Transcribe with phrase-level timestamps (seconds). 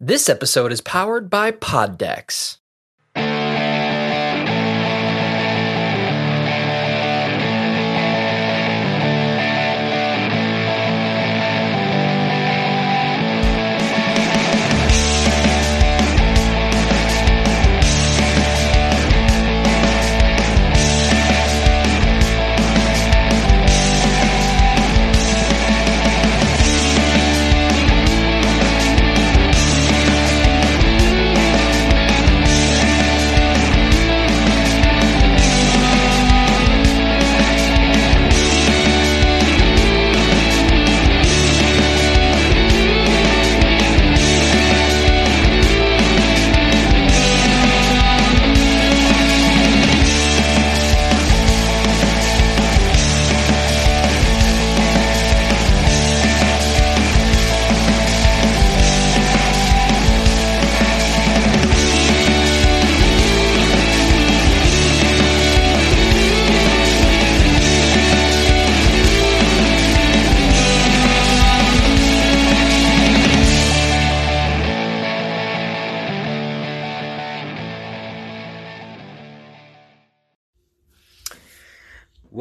[0.00, 2.58] This episode is powered by Poddex.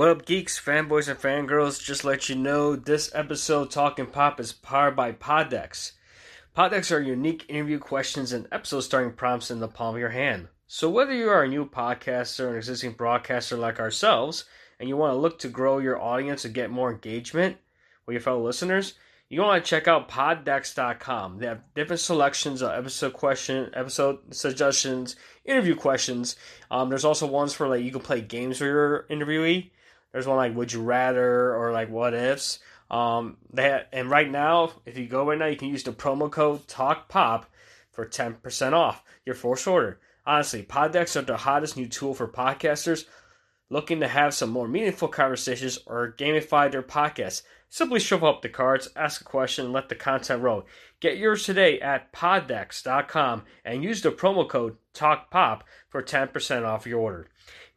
[0.07, 1.83] Up, geeks, fanboys, and fangirls?
[1.83, 5.91] Just let you know this episode Talking Pop is powered by Poddex.
[6.55, 10.47] Poddex are unique interview questions and episode starting prompts in the palm of your hand.
[10.65, 14.45] So, whether you are a new podcaster or an existing broadcaster like ourselves,
[14.79, 17.57] and you want to look to grow your audience and get more engagement
[18.05, 18.93] with your fellow listeners,
[19.29, 21.39] you want to check out poddex.com.
[21.39, 26.37] They have different selections of episode question, episode suggestions, interview questions.
[26.71, 29.71] Um, there's also ones for like you can play games with your interviewee.
[30.11, 32.59] There's one like Would You Rather or like What Ifs.
[32.89, 36.31] Um, they and right now, if you go right now, you can use the promo
[36.31, 37.45] code TalkPop
[37.91, 39.99] for 10% off your first order.
[40.25, 43.05] Honestly, Poddex are the hottest new tool for podcasters
[43.69, 47.43] looking to have some more meaningful conversations or gamify their podcast.
[47.69, 50.65] Simply shove up the cards, ask a question, and let the content roll.
[51.01, 56.99] Get yours today at poddex.com and use the promo code TalkPop for 10% off your
[56.99, 57.27] order.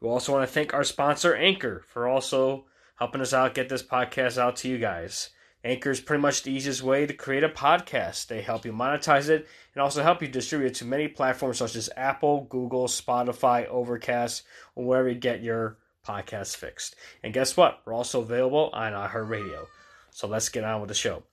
[0.00, 2.64] We also want to thank our sponsor, Anchor, for also
[2.96, 5.30] helping us out get this podcast out to you guys.
[5.62, 8.26] Anchor is pretty much the easiest way to create a podcast.
[8.28, 11.76] They help you monetize it and also help you distribute it to many platforms such
[11.76, 14.42] as Apple, Google, Spotify, Overcast,
[14.74, 16.96] or wherever you get your podcast fixed.
[17.22, 17.82] And guess what?
[17.84, 19.66] We're also available on iHeartRadio.
[20.10, 21.24] So let's get on with the show.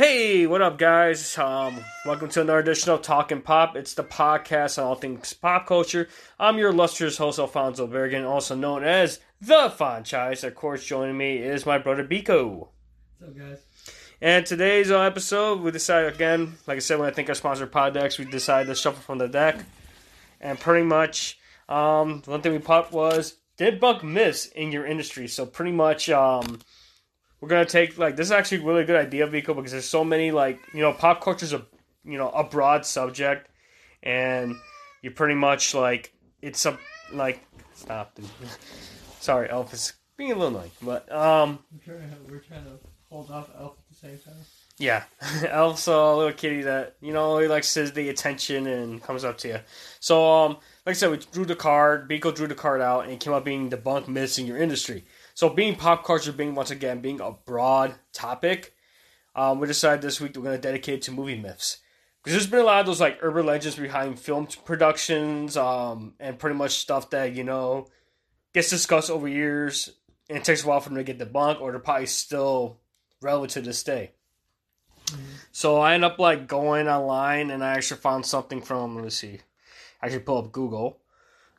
[0.00, 1.36] Hey, what up, guys?
[1.36, 3.76] Um, welcome to another edition of Talking Pop.
[3.76, 6.08] It's the podcast on all things pop culture.
[6.38, 10.42] I'm your illustrious host, Alfonso Bergen, also known as the Franchise.
[10.42, 12.68] Of course, joining me is my brother Biko.
[13.18, 13.58] What's up, guys?
[14.22, 17.66] And today's uh, episode, we decided again, like I said, when I think our sponsor
[17.66, 19.62] Poddex, we decided to shuffle from the deck.
[20.40, 21.38] And pretty much,
[21.68, 25.28] um, one thing we popped was Did Buck miss in your industry.
[25.28, 26.60] So pretty much, um,
[27.40, 30.04] we're gonna take like this is actually a really good idea, Biko, because there's so
[30.04, 31.64] many like you know pop culture's a
[32.04, 33.48] you know a broad subject,
[34.02, 34.56] and
[35.02, 36.12] you pretty much like
[36.42, 36.78] it's a
[37.12, 38.14] like stop.
[38.14, 38.26] dude.
[39.20, 41.58] Sorry, Elf is being a little annoying, but um.
[41.72, 42.78] We're trying, to, we're trying to
[43.10, 44.42] hold off Elf at the same time.
[44.78, 45.02] Yeah,
[45.46, 49.36] Elf's a little kitty that you know he likes his the attention and comes up
[49.38, 49.58] to you.
[50.00, 50.52] So, um,
[50.86, 52.08] like I said, we drew the card.
[52.08, 55.04] Biko drew the card out, and it came up being debunk myths in your industry.
[55.40, 58.74] So, being pop culture, being once again being a broad topic,
[59.34, 61.78] um, we decided this week we're going to dedicate it to movie myths
[62.18, 66.38] because there's been a lot of those like urban legends behind film productions, um, and
[66.38, 67.86] pretty much stuff that you know
[68.52, 69.88] gets discussed over years,
[70.28, 72.76] and it takes a while for them to get debunked, or they're probably still
[73.22, 74.10] relevant to this day.
[75.52, 79.38] So I end up like going online and I actually found something from let's see.
[80.02, 81.00] I actually pull up Google.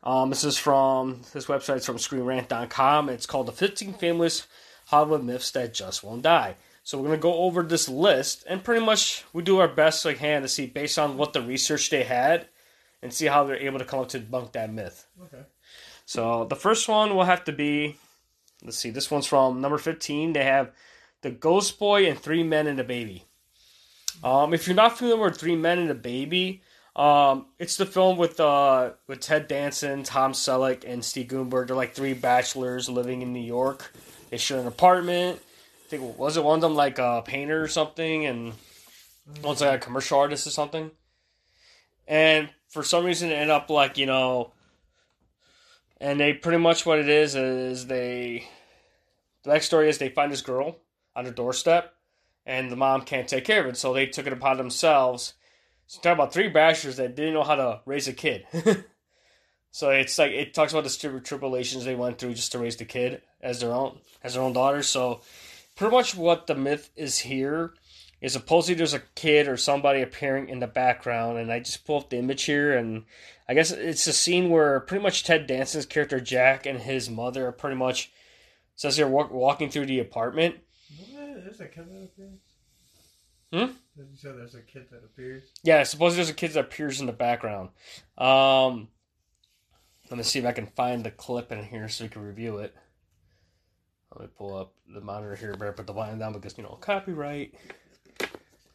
[0.03, 3.09] Um, this is from this website's from screenrant.com.
[3.09, 4.47] It's called the 15 famous
[4.88, 6.56] Hollywood myths that just won't die.
[6.84, 10.17] So we're gonna go over this list and pretty much we do our best like
[10.17, 12.47] can to see based on what the research they had
[13.03, 15.05] and see how they're able to come up to debunk that myth.
[15.23, 15.43] Okay.
[16.05, 17.97] So the first one will have to be
[18.64, 20.34] let's see, this one's from number 15.
[20.34, 20.72] They have
[21.22, 23.26] the Ghost Boy and Three Men and a Baby.
[24.23, 26.61] Um, if you're not familiar with Three Men and a Baby,
[26.96, 31.67] um, it's the film with uh with Ted Danson, Tom Selleck, and Steve Guttenberg.
[31.67, 33.93] They're like three bachelors living in New York.
[34.29, 35.40] They share an apartment.
[35.85, 38.53] I think was it one of them like a painter or something, and
[39.41, 40.91] one's like a commercial artist or something.
[42.08, 44.52] And for some reason, it ended up like you know.
[46.02, 48.47] And they pretty much what it is is they.
[49.43, 50.78] The backstory is they find this girl
[51.16, 51.93] on her doorstep,
[52.46, 55.35] and the mom can't take care of it, so they took it upon themselves
[55.91, 58.46] So talk about three bashers that didn't know how to raise a kid.
[59.72, 62.78] so it's like it talks about the tri- tribulations they went through just to raise
[62.78, 64.84] the kid as their own as their own daughter.
[64.84, 65.20] So
[65.76, 67.73] pretty much what the myth is here
[68.22, 72.03] is supposedly there's a kid or somebody appearing in the background, and I just pulled
[72.03, 73.03] up the image here, and
[73.49, 77.47] I guess it's a scene where pretty much Ted Danson's character Jack and his mother
[77.47, 78.14] are pretty much
[78.78, 80.55] says they're walk, walking through the apartment.
[81.67, 82.51] Kid that appears.
[83.52, 83.72] Hmm?
[83.98, 85.44] Did you say there's a kid that appears?
[85.64, 87.70] Yeah, supposedly there's a kid that appears in the background.
[88.18, 88.88] Um,
[90.09, 92.58] let me see if I can find the clip in here so we can review
[92.58, 92.74] it.
[94.14, 96.78] Let me pull up the monitor here, better put the volume down because you know
[96.82, 97.56] copyright.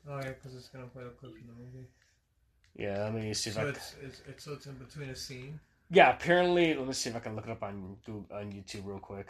[0.08, 1.88] Oh yeah, because it's gonna play a clip from the movie.
[2.74, 3.62] Yeah, let me see if I.
[3.62, 3.70] Can...
[3.70, 5.58] it's, it's it's so it's in between a scene.
[5.90, 8.86] Yeah, apparently, let me see if I can look it up on Google, on YouTube
[8.86, 9.28] real quick.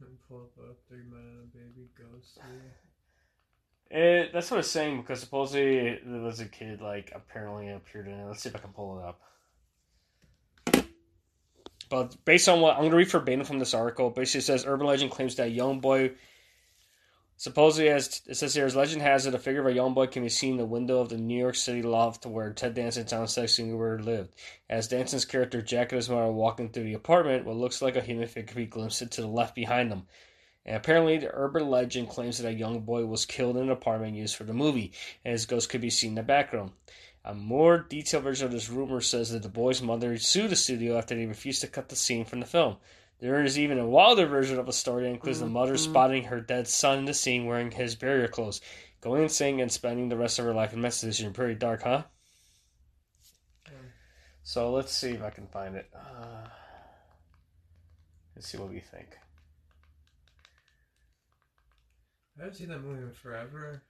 [0.00, 2.38] And pull up a three men and a baby ghost.
[3.88, 8.08] It, eh, that's what it's saying because supposedly there was a kid like apparently appeared
[8.08, 8.26] in it.
[8.26, 9.20] Let's see if I can pull it up.
[11.88, 14.88] But based on what I'm gonna read verbatim from this article, basically it says urban
[14.88, 16.14] legend claims that a young boy
[17.36, 20.06] supposedly as it says here as legend has it, a figure of a young boy
[20.06, 23.06] can be seen in the window of the New York City loft where Ted Danson
[23.06, 24.32] sound sex singer lived.
[24.68, 27.96] As Danson's character Jack and his mother are walking through the apartment, what looks like
[27.96, 30.06] a human figure can be glimpsed to the left behind them.
[30.64, 34.16] And apparently, the urban legend claims that a young boy was killed in an apartment
[34.16, 34.92] used for the movie,
[35.24, 36.72] and his ghost could be seen in the background.
[37.24, 40.96] A more detailed version of this rumor says that the boy's mother sued the studio
[40.96, 42.76] after they refused to cut the scene from the film.
[43.18, 46.40] There is even a wilder version of a story that includes the mother spotting her
[46.40, 48.60] dead son in the scene wearing his burial clothes,
[49.00, 51.30] going insane and spending the rest of her life in Mexico.
[51.30, 52.04] Pretty dark, huh?
[54.42, 55.90] So let's see if I can find it.
[55.92, 56.46] Uh,
[58.36, 59.18] let's see what we think.
[62.38, 63.82] I haven't seen that movie in forever.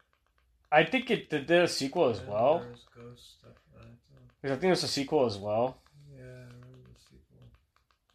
[0.73, 2.65] I think it did a sequel as well.
[2.95, 3.99] Ghost stuff on it.
[4.09, 4.15] So.
[4.41, 5.79] Because I think there's a sequel as well.
[6.11, 7.51] Yeah, I remember the sequel.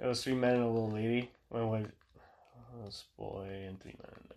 [0.01, 1.29] It was three men and a little lady.
[1.51, 1.85] Wait, wait.
[2.83, 4.33] This boy and three men and a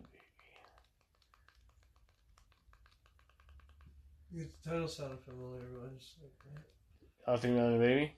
[4.36, 4.50] baby.
[4.62, 6.32] The title sounded familiar, but I just like.
[6.54, 7.32] that.
[7.32, 8.12] Oh, three men and a baby.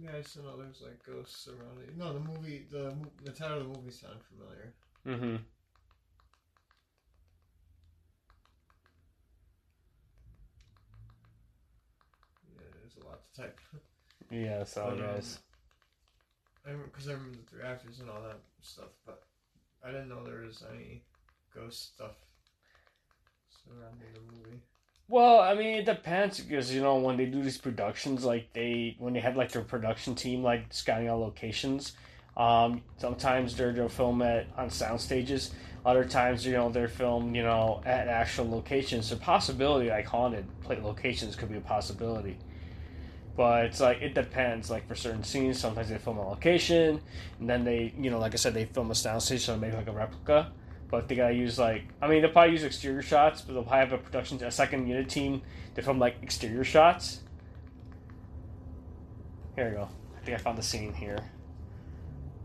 [0.00, 1.96] Yeah, I just know there's like ghosts around it.
[1.96, 2.94] No, the movie, the
[3.24, 4.72] the title of the movie sounded familiar.
[5.06, 5.36] Mm-hmm.
[12.56, 13.60] Yeah, there's a lot to type.
[14.30, 15.40] Yeah, so guys.
[16.70, 19.22] I because I remember the three actors and all that stuff, but
[19.84, 21.02] I didn't know there was any
[21.54, 22.12] ghost stuff
[23.64, 24.62] surrounding the movie.
[25.08, 28.96] Well, I mean, it depends because you know when they do these productions, like they
[28.98, 31.94] when they have like their production team like scouting out locations.
[32.36, 35.50] Um, sometimes they're they'll film at on sound stages.
[35.84, 39.06] Other times, you know, they're filmed, you know, at actual locations.
[39.06, 42.36] So possibility like haunted play locations could be a possibility.
[43.36, 44.70] But it's like it depends.
[44.70, 47.00] Like for certain scenes, sometimes they film a location,
[47.38, 49.68] and then they, you know, like I said, they film a sound stage so they
[49.68, 50.52] make like a replica.
[50.90, 53.78] But they gotta use like I mean they'll probably use exterior shots, but they'll probably
[53.78, 55.42] have a production a second unit team
[55.74, 57.20] to film like exterior shots.
[59.54, 59.88] Here we go.
[60.20, 61.18] I think I found the scene here.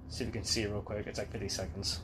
[0.09, 1.07] See if you can see it real quick.
[1.07, 2.01] It's like fifty seconds.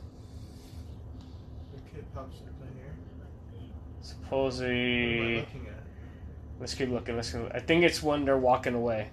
[1.74, 2.94] The kid pops up in here.
[3.18, 3.70] What am
[4.00, 5.81] I Supposedly looking at?
[6.62, 7.50] Let's keep looking, let's go.
[7.52, 9.10] I think it's when they're walking away.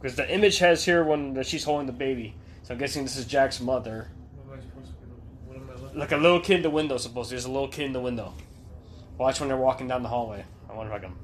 [0.00, 2.34] Because the image has here when the, she's holding the baby.
[2.62, 4.08] So I'm guessing this is Jack's mother.
[4.48, 4.94] Supposed
[5.92, 5.98] to?
[5.98, 7.34] Like a little kid in the window, supposedly.
[7.34, 8.32] There's a little kid in the window.
[9.18, 10.42] Watch when they're walking down the hallway.
[10.70, 11.14] I wonder if I can.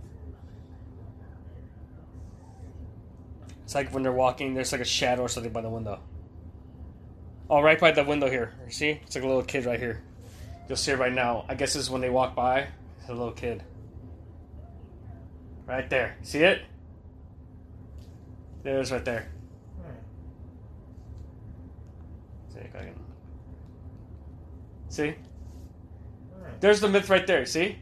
[3.63, 5.99] It's like when they're walking, there's like a shadow or something by the window.
[7.49, 8.53] Oh, right by the window here.
[8.69, 9.01] See?
[9.03, 10.03] It's like a little kid right here.
[10.69, 11.47] You'll see it right now.
[11.49, 12.67] I guess this is when they walk by.
[13.01, 13.63] It's a little kid.
[15.67, 16.17] Right there.
[16.23, 16.63] See it?
[18.63, 19.29] There it is right there.
[22.53, 22.95] See if I can.
[24.89, 25.15] See?
[26.61, 27.45] There's the myth right there.
[27.47, 27.77] See?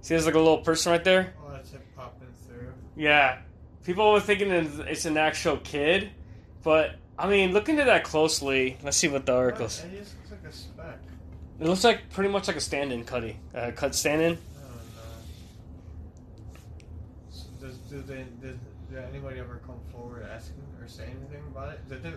[0.00, 1.34] See, there's like a little person right there.
[1.44, 2.72] Oh, that's it popping through.
[2.96, 3.38] Yeah.
[3.84, 6.10] People were thinking it's- an actual kid,
[6.62, 9.66] but I mean, look into that closely, let's see what the article.
[9.66, 9.84] What?
[9.92, 10.98] It just looks like a speck.
[11.58, 14.32] It looks like pretty much like a stand-in cutty, uh, cut stand-in.
[14.32, 14.60] I
[17.50, 17.68] don't know.
[17.88, 18.58] So do they did,
[18.90, 21.88] did anybody ever come forward asking or say anything about it?
[21.88, 22.12] Did they?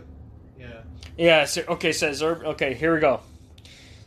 [0.60, 0.82] Yeah.
[1.18, 1.46] Yeah.
[1.46, 1.94] So, okay.
[1.94, 2.74] Says Herb- okay.
[2.74, 3.22] Here we go.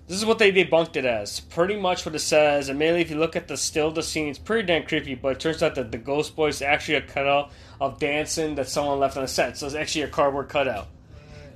[0.06, 1.40] This is what they debunked it as.
[1.40, 2.68] Pretty much what it says.
[2.68, 5.14] And mainly, if you look at the still the scene, it's pretty damn creepy.
[5.14, 8.68] But it turns out that the Ghost Boy is actually a cutout of Danson that
[8.68, 9.56] someone left on the set.
[9.56, 10.88] So it's actually a cardboard cutout.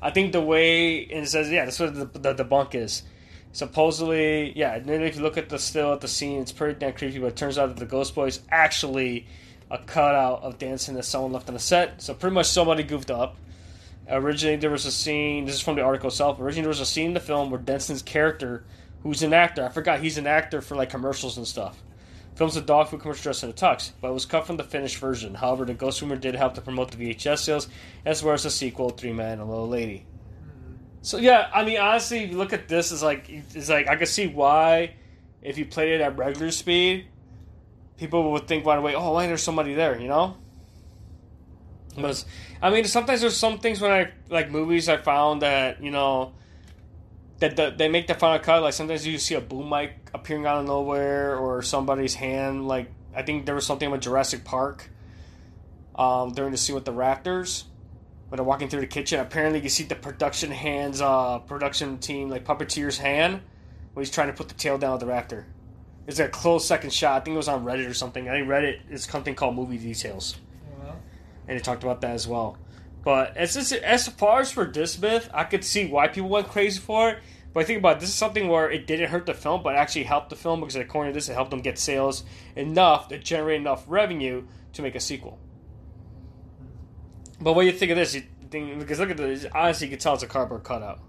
[0.01, 3.03] I think the way and it says yeah, that's what the, the, the bunk is.
[3.53, 4.77] supposedly, yeah.
[4.77, 7.19] And then if you look at the still at the scene, it's pretty damn creepy.
[7.19, 9.27] But it turns out that the Ghost Boy is actually
[9.71, 12.01] a cutout of Danson that someone left on the set.
[12.03, 13.37] So pretty much somebody goofed up.
[14.09, 15.45] Originally, there was a scene.
[15.45, 16.41] This is from the article itself.
[16.41, 18.65] Originally, there was a scene in the film where Danson's character,
[19.03, 21.83] who's an actor, I forgot he's an actor for like commercials and stuff.
[22.35, 24.65] Films a dog food commercial dressed in a tux, but it was cut from the
[24.65, 25.35] finished version.
[25.35, 27.69] However, the Ghost Rumor did help to promote the VHS sales,
[28.07, 30.07] as well as the sequel, Three Men and a Little Lady.
[31.03, 33.97] So yeah, I mean, honestly, if you look at this, it's like it's like I
[33.97, 34.95] can see why,
[35.43, 37.07] if you played it at regular speed,
[37.99, 40.37] people would think right away, oh, why there's somebody there, you know?
[41.97, 42.25] But
[42.63, 46.35] I mean, sometimes there's some things when I like movies I found that you know
[47.41, 48.63] that the, they make the final cut.
[48.63, 52.69] Like sometimes you see a boom mic appearing out of nowhere, or somebody's hand.
[52.69, 54.91] Like I think there was something with Jurassic Park
[55.97, 57.65] um, during the scene with the raptors
[58.29, 59.21] when they're walking through the kitchen.
[59.21, 63.41] Apparently, you see the production hands, uh, production team, like puppeteer's hand
[63.93, 65.45] when he's trying to put the tail down of the raptor.
[66.09, 67.21] It's a close second shot.
[67.21, 68.29] I think it was on Reddit or something.
[68.29, 70.37] I think Reddit is something called Movie Details
[71.49, 72.59] and they talked about that as well.
[73.03, 76.79] But as as far as for this myth, I could see why people went crazy
[76.79, 77.19] for it.
[77.55, 79.75] But I think about it, this is something where it didn't hurt the film, but
[79.75, 82.25] actually helped the film because according to this, it helped them get sales
[82.55, 85.39] enough to generate enough revenue to make a sequel.
[87.41, 88.15] But what do you think of this?
[88.15, 89.47] You think, because look at this.
[89.55, 91.01] Honestly, you can tell it's a cardboard cutout.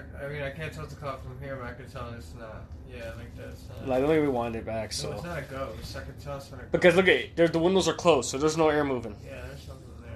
[0.00, 1.68] I, I, could, I, I mean, I can't tell it's a cop from here, but
[1.68, 2.62] I can tell it's not.
[2.90, 3.66] Yeah, like this.
[3.86, 4.92] Like, let me rewind it back.
[4.92, 5.96] So it's not a ghost.
[5.96, 6.72] I could tell it's not a ghost.
[6.72, 9.16] because look at there, the windows are closed, so there's no air moving.
[9.24, 10.10] Yeah, there's something there.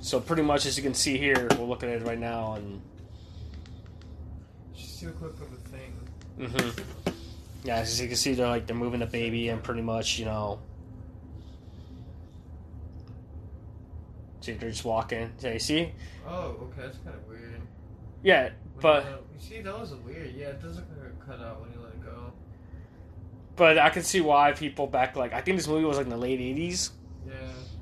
[0.00, 2.80] So pretty much, as you can see here, we're looking at it right now, and
[4.72, 5.92] It's just too quick of a thing.
[6.48, 6.82] hmm
[7.64, 10.24] Yeah, as you can see, they're like they're moving the baby and pretty much, you
[10.24, 10.58] know.
[14.40, 15.30] See, they're just walking.
[15.40, 15.92] Yeah, you see?
[16.26, 17.31] Oh, okay, that's kind of weird.
[18.22, 18.50] Yeah,
[18.80, 20.34] but you, see, that was weird.
[20.34, 22.32] Yeah, it does look like a cutout when you let it go.
[23.56, 26.10] but I can see why people back like I think this movie was like in
[26.10, 26.90] the late '80s,
[27.26, 27.34] Yeah,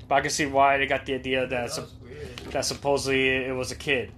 [0.08, 2.52] but I can see why they got the idea that that weird.
[2.52, 4.12] that supposedly it was a kid.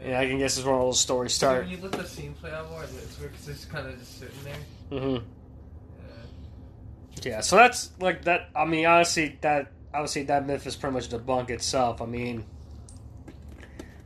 [0.00, 0.06] Yeah.
[0.06, 1.64] And I can guess is where all those stories start.
[1.66, 4.18] When you let the scene play out more, it's weird because it's kind of just
[4.18, 4.98] sitting there.
[5.00, 5.16] hmm
[7.22, 7.32] Yeah.
[7.32, 8.48] Yeah, so that's like that.
[8.56, 12.00] I mean, honestly, that obviously that myth is pretty much debunked itself.
[12.00, 12.44] I mean,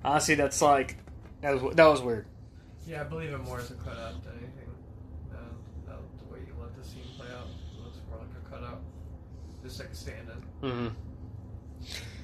[0.05, 0.97] honestly, that's like
[1.45, 2.27] that was that was weird.
[2.87, 4.69] Yeah, I believe it more as a cutout than anything.
[5.33, 5.37] Uh,
[5.91, 8.81] uh, the way you let the scene play out, it looks more like a cutout.
[9.63, 10.69] Just like a stand-in.
[10.71, 10.89] hmm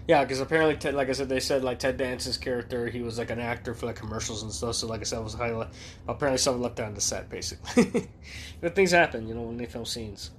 [0.08, 3.18] Yeah, because apparently, Ted, like I said, they said like Ted Danson's character, he was
[3.18, 4.74] like an actor for like commercials and stuff.
[4.74, 5.66] So, like I said, it was highly
[6.08, 8.08] apparently someone left that on the set, basically.
[8.60, 10.30] but things happen, you know, when they film scenes.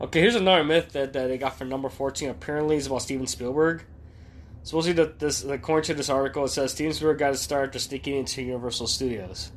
[0.00, 2.30] Okay, here's another myth that, that they got for number fourteen.
[2.30, 3.84] Apparently, it's about Steven Spielberg.
[4.62, 7.78] Supposedly, that this according to this article, it says Steven Spielberg got his start after
[7.78, 9.52] sneaking into Universal Studios.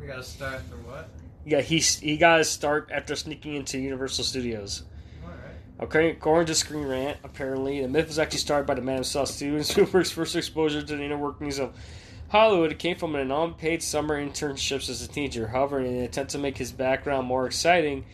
[0.00, 1.08] We gotta start for what?
[1.44, 4.84] Yeah, he he got his start after sneaking into Universal Studios.
[5.24, 5.38] Alright.
[5.80, 9.28] Okay, according to Screen Rant, apparently the myth was actually started by the man himself.
[9.28, 11.74] Steven Spielberg's first exposure to the inner workings of
[12.28, 15.48] Hollywood came from an unpaid summer internships as a teenager.
[15.48, 18.04] However, in an attempt to make his background more exciting,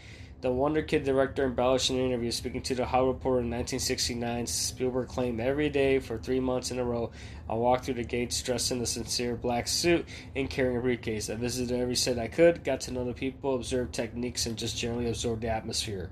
[0.44, 4.46] the Wonder Kid director embellished an interview speaking to the Hollywood Reporter in 1969.
[4.46, 7.10] Spielberg claimed every day for three months in a row,
[7.48, 11.30] I walked through the gates dressed in a sincere black suit and carrying a briefcase.
[11.30, 14.76] I visited every set I could, got to know the people, observed techniques, and just
[14.76, 16.10] generally absorbed the atmosphere.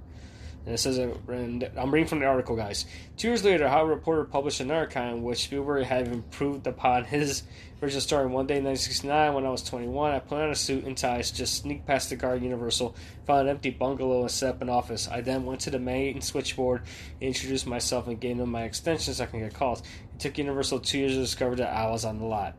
[0.64, 2.84] And it says, and I'm reading from the article, guys.
[3.16, 7.42] Two years later, Hollywood Reporter published another account in which Spielberg had improved upon his
[7.82, 8.26] original story.
[8.26, 11.32] One day in 1969, when I was 21, I put on a suit and ties,
[11.32, 12.94] just sneaked past the guard Universal,
[13.26, 15.08] found an empty bungalow, and set up an office.
[15.08, 16.82] I then went to the main switchboard,
[17.20, 19.80] introduced myself, and gave them my extensions so I can get calls.
[20.14, 22.54] It took Universal two years to discover that I was on the lot.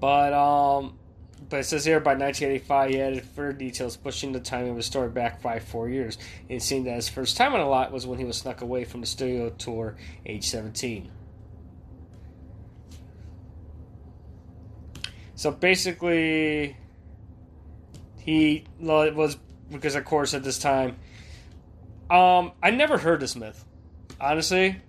[0.00, 0.98] But, um,
[1.48, 4.86] but it says here by 1985 he added further details, pushing the timing of his
[4.86, 6.18] story back by four years.
[6.48, 8.84] It seemed that his first time on a lot was when he was snuck away
[8.84, 9.96] from the studio tour,
[10.26, 11.10] age 17.
[15.36, 16.76] So basically,
[18.18, 19.36] he it was
[19.70, 20.96] because, of course, at this time,
[22.10, 23.64] um, I never heard this myth,
[24.20, 24.80] honestly.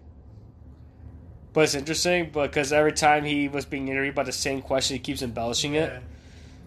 [1.55, 4.99] But it's interesting because every time he was being interviewed by the same question, he
[4.99, 5.89] keeps embellishing it.
[5.89, 5.99] Yeah.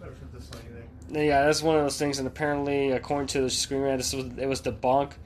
[0.00, 0.84] Never heard this one either.
[1.10, 4.46] Yeah, that's one of those things, and apparently, according to the screenwriter, this was, it
[4.46, 5.12] was debunked.
[5.12, 5.16] It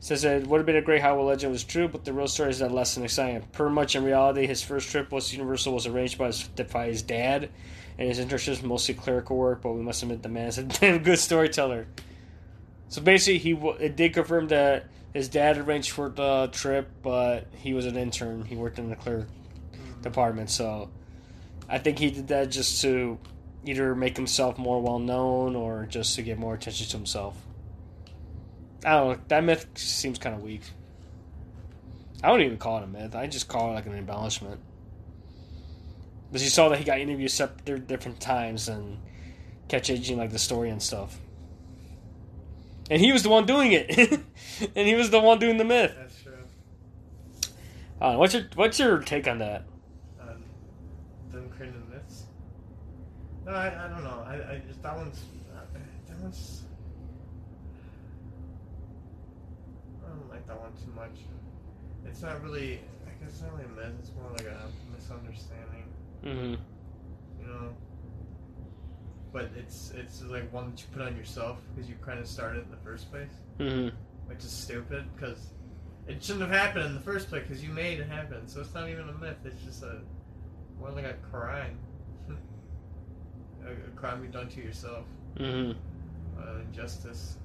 [0.00, 2.48] says it would have been a great Hollywood legend was true, but the real story
[2.50, 3.42] is that less than exciting.
[3.52, 7.02] Per much in reality, his first trip was Universal was arranged by his, by his
[7.02, 7.50] dad,
[7.98, 9.60] and his internships mostly clerical work.
[9.60, 11.86] But we must admit, the man is a damn good storyteller.
[12.88, 17.74] So basically, he it did confirm that his dad arranged for the trip, but he
[17.74, 18.44] was an intern.
[18.46, 19.28] He worked in the clerk.
[20.02, 20.48] department.
[20.48, 20.88] So
[21.68, 23.18] I think he did that just to
[23.64, 27.36] either make himself more well known or just to get more attention to himself.
[28.84, 29.24] I don't know.
[29.28, 30.62] That myth seems kind of weak.
[32.22, 33.14] I wouldn't even call it a myth.
[33.14, 34.60] I just call it like an embellishment.
[36.32, 38.98] But you saw that he got interviews separate different times and
[39.68, 41.18] kept changing like the story and stuff.
[42.90, 43.88] And he was the one doing it,
[44.76, 45.94] and he was the one doing the myth.
[45.96, 46.32] That's true.
[48.00, 49.64] Uh, what's your What's your take on that?
[50.20, 50.42] Um,
[51.30, 52.24] them creating myths.
[53.50, 54.22] No, I, I don't know.
[54.24, 55.78] I, I just that one's uh,
[56.08, 56.62] that one's.
[60.06, 61.18] I don't like that one too much.
[62.06, 62.80] It's not really.
[63.06, 63.96] I guess it's not really a myth.
[63.98, 65.84] It's more like a misunderstanding.
[66.24, 66.62] Mm-hmm.
[67.40, 67.70] You know.
[69.32, 72.62] But it's it's like one that you put on yourself because you kind of started
[72.66, 73.96] in the first place, Mm-hmm.
[74.26, 75.48] which is stupid because
[76.06, 78.46] it shouldn't have happened in the first place because you made it happen.
[78.46, 79.38] So it's not even a myth.
[79.44, 80.02] It's just a
[80.78, 81.76] more like a crime.
[83.66, 85.04] A, crime you've done to yourself.
[85.38, 85.72] Mm-hmm.
[86.40, 87.36] Uh, injustice.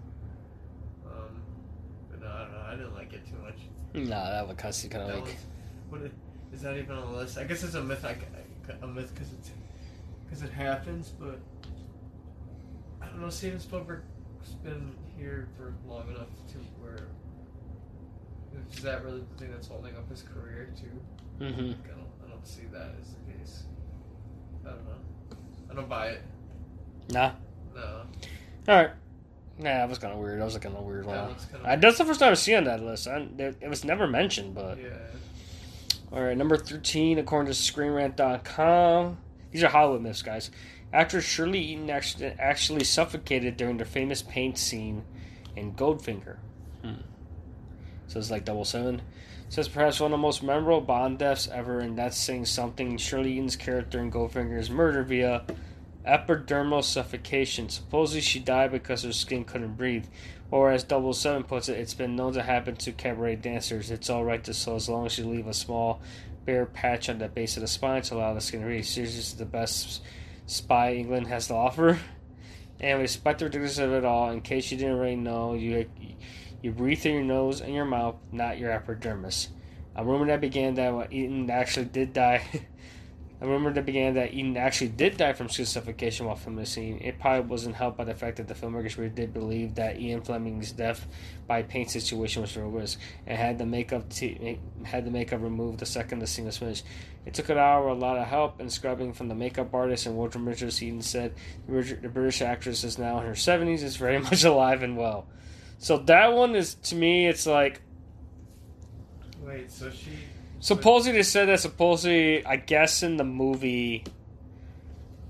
[1.05, 1.41] Um,
[2.09, 2.63] but no, I don't know.
[2.67, 3.57] I didn't like it too much.
[3.93, 5.37] Nah, that would kind of kind of like.
[5.89, 6.01] what
[6.53, 7.37] is that even on the list?
[7.37, 8.03] I guess it's a myth.
[8.05, 8.17] I,
[8.81, 9.51] a myth because it's
[10.25, 11.39] because it happens, but
[13.01, 13.29] I don't know.
[13.29, 14.03] Steven Spielberg's
[14.63, 17.07] been here for long enough to where
[18.71, 21.43] is that really the thing that's holding up his career too?
[21.43, 21.61] Mm-hmm.
[21.61, 23.63] I don't, I don't see that as the case.
[24.65, 24.91] I don't know.
[25.75, 26.21] I don't buy it.
[27.09, 27.31] Nah.
[27.75, 28.01] No.
[28.67, 28.91] All right.
[29.57, 30.39] Nah, that was kind of weird.
[30.39, 31.27] That was like kind of weird That one.
[31.31, 31.81] one's kind I, of.
[31.81, 33.07] that's the first time I've seen on that list.
[33.07, 34.89] I, it, it was never mentioned, but Yeah.
[36.11, 36.37] all right.
[36.37, 39.17] Number thirteen, according to ScreenRant.com,
[39.51, 40.49] these are Hollywood myths, guys.
[40.93, 45.03] Actress Shirley Eaton actually, actually suffocated during the famous paint scene
[45.55, 46.37] in Goldfinger.
[46.83, 46.93] Hmm.
[48.07, 49.01] So it's like double seven.
[49.47, 52.97] Says perhaps one of the most memorable Bond deaths ever, and that's saying something.
[52.97, 55.43] Shirley Eaton's character in Goldfinger is murdered via
[56.05, 57.69] epidermal suffocation.
[57.69, 60.05] Supposedly she died because her skin couldn't breathe.
[60.51, 63.91] Or as Double Seven puts it, it's been known to happen to cabaret dancers.
[63.91, 66.01] It's alright to so as long as you leave a small
[66.45, 68.85] bare patch on the base of the spine to allow the skin to breathe.
[68.85, 70.01] Seriously, this is the best
[70.45, 71.99] spy England has to offer.
[72.77, 75.85] And despite the ridiculous of it all, in case you didn't already know, you
[76.65, 79.49] you breathe through your nose and your mouth, not your epidermis.
[79.95, 82.43] A rumor that began that Eaton actually did die.
[83.41, 86.97] a rumor that began that Eaton actually did die from suffocation while filming the scene.
[87.03, 90.23] It probably wasn't helped by the fact that the filmmakers really did believe that Ian
[90.23, 91.05] Fleming's death
[91.45, 94.11] by paint situation was real risk, and had the makeup
[94.85, 96.83] had the makeup removed the second the scene was finished.
[97.27, 100.15] It took an hour, a lot of help, and scrubbing from the makeup artist and
[100.15, 100.81] wardrobe Richards.
[100.81, 101.35] Eaton said
[101.67, 105.27] the British actress is now in her seventies, is very much alive and well.
[105.85, 107.79] So that one is to me, it's like
[109.43, 109.69] Wait.
[109.71, 110.09] So she.
[110.59, 114.03] supposedly they said that supposedly I guess in the movie.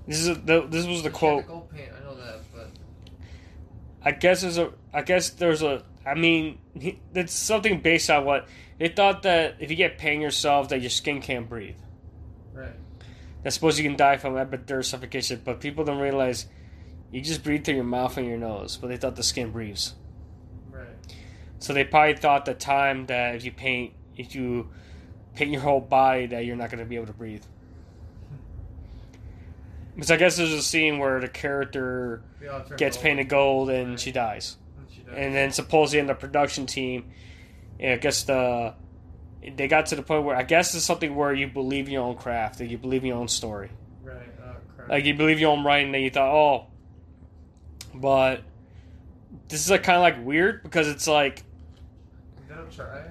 [0.06, 1.46] This is a, the, this was the she had quote.
[1.46, 1.90] gold paint.
[1.94, 2.70] I know that, but
[4.02, 4.72] I guess there's a.
[4.94, 5.82] I guess there's a.
[6.06, 10.22] I mean, he, it's something based on what they thought that if you get pain
[10.22, 11.76] yourself, that your skin can't breathe.
[12.54, 12.72] right.
[13.44, 16.46] I suppose you can die from epidermal suffocation, but people don't realize
[17.12, 19.92] you just breathe through your mouth and your nose, but they thought the skin breathes.
[21.58, 24.68] So they probably thought the time that if you paint, if you
[25.34, 27.42] paint your whole body, that you're not going to be able to breathe.
[29.94, 33.70] Because I guess there's a scene where the character We all turn gets painted gold
[33.70, 34.00] and Right.
[34.00, 34.56] she dies,
[34.94, 35.14] she dies.
[35.16, 37.10] and then supposedly in the production team,
[37.82, 38.74] I guess the
[39.56, 42.02] they got to the point where I guess it's something where you believe in your
[42.02, 43.70] own craft, that you believe in your own story.
[44.02, 44.16] Right.
[44.44, 44.56] Oh
[44.88, 46.66] like you believe your own writing that you thought oh
[47.94, 48.42] but
[49.48, 51.42] this is like kind of like weird because it's like
[52.68, 53.10] Don't try it.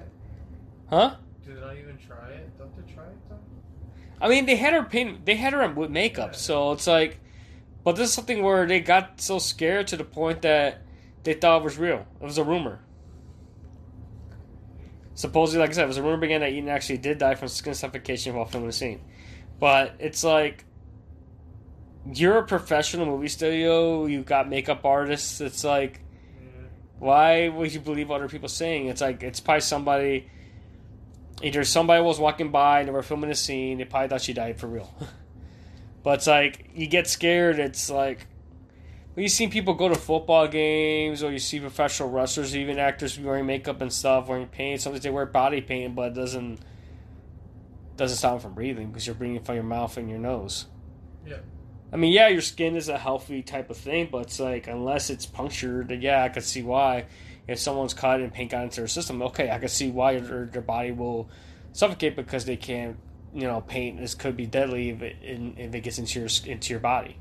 [0.90, 1.14] huh
[1.44, 2.58] Do they not even try it?
[2.58, 3.36] Don't they try it though?
[4.20, 6.38] i mean they had her paint they had her with makeup Yeah.
[6.38, 7.20] so it's like
[7.84, 10.82] but this is something where they got so scared to the point that
[11.22, 12.80] they thought it was real it was a rumor
[15.14, 17.48] supposedly like i said it was a rumor began that Eaton actually did die from
[17.48, 19.00] skin suffocation while filming the scene
[19.60, 20.64] but it's like
[22.14, 26.00] you're a professional movie studio You've got makeup artists it's like.
[26.98, 28.86] Why would you believe what other people saying?
[28.86, 30.30] It's like it's probably somebody.
[31.42, 33.76] Either somebody was walking by and they were filming a scene.
[33.78, 34.94] They probably thought she died for real.
[36.02, 37.58] but it's like you get scared.
[37.58, 38.26] It's like
[39.12, 43.18] when you see people go to football games, or you see professional wrestlers, even actors
[43.18, 44.80] wearing makeup and stuff, wearing paint.
[44.80, 46.60] Sometimes they wear body paint, but it doesn't
[47.96, 50.66] doesn't stop them from breathing because you're breathing from your mouth and your nose.
[51.26, 51.38] Yeah.
[51.96, 55.08] I mean, yeah, your skin is a healthy type of thing, but it's like unless
[55.08, 57.06] it's punctured, yeah, I could see why.
[57.48, 60.44] If someone's cut and paint got into their system, okay, I can see why their,
[60.44, 61.30] their body will
[61.72, 62.98] suffocate because they can't
[63.32, 66.74] you know, paint This could be deadly if it, if it gets into your into
[66.74, 67.18] your body.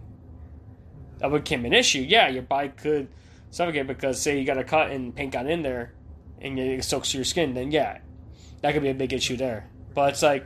[1.20, 2.02] That would become an issue.
[2.02, 3.08] Yeah, your body could
[3.52, 5.94] suffocate because say you got a cut and paint got in there,
[6.42, 7.54] and it soaks your skin.
[7.54, 8.00] Then yeah,
[8.60, 9.70] that could be a big issue there.
[9.94, 10.46] But it's like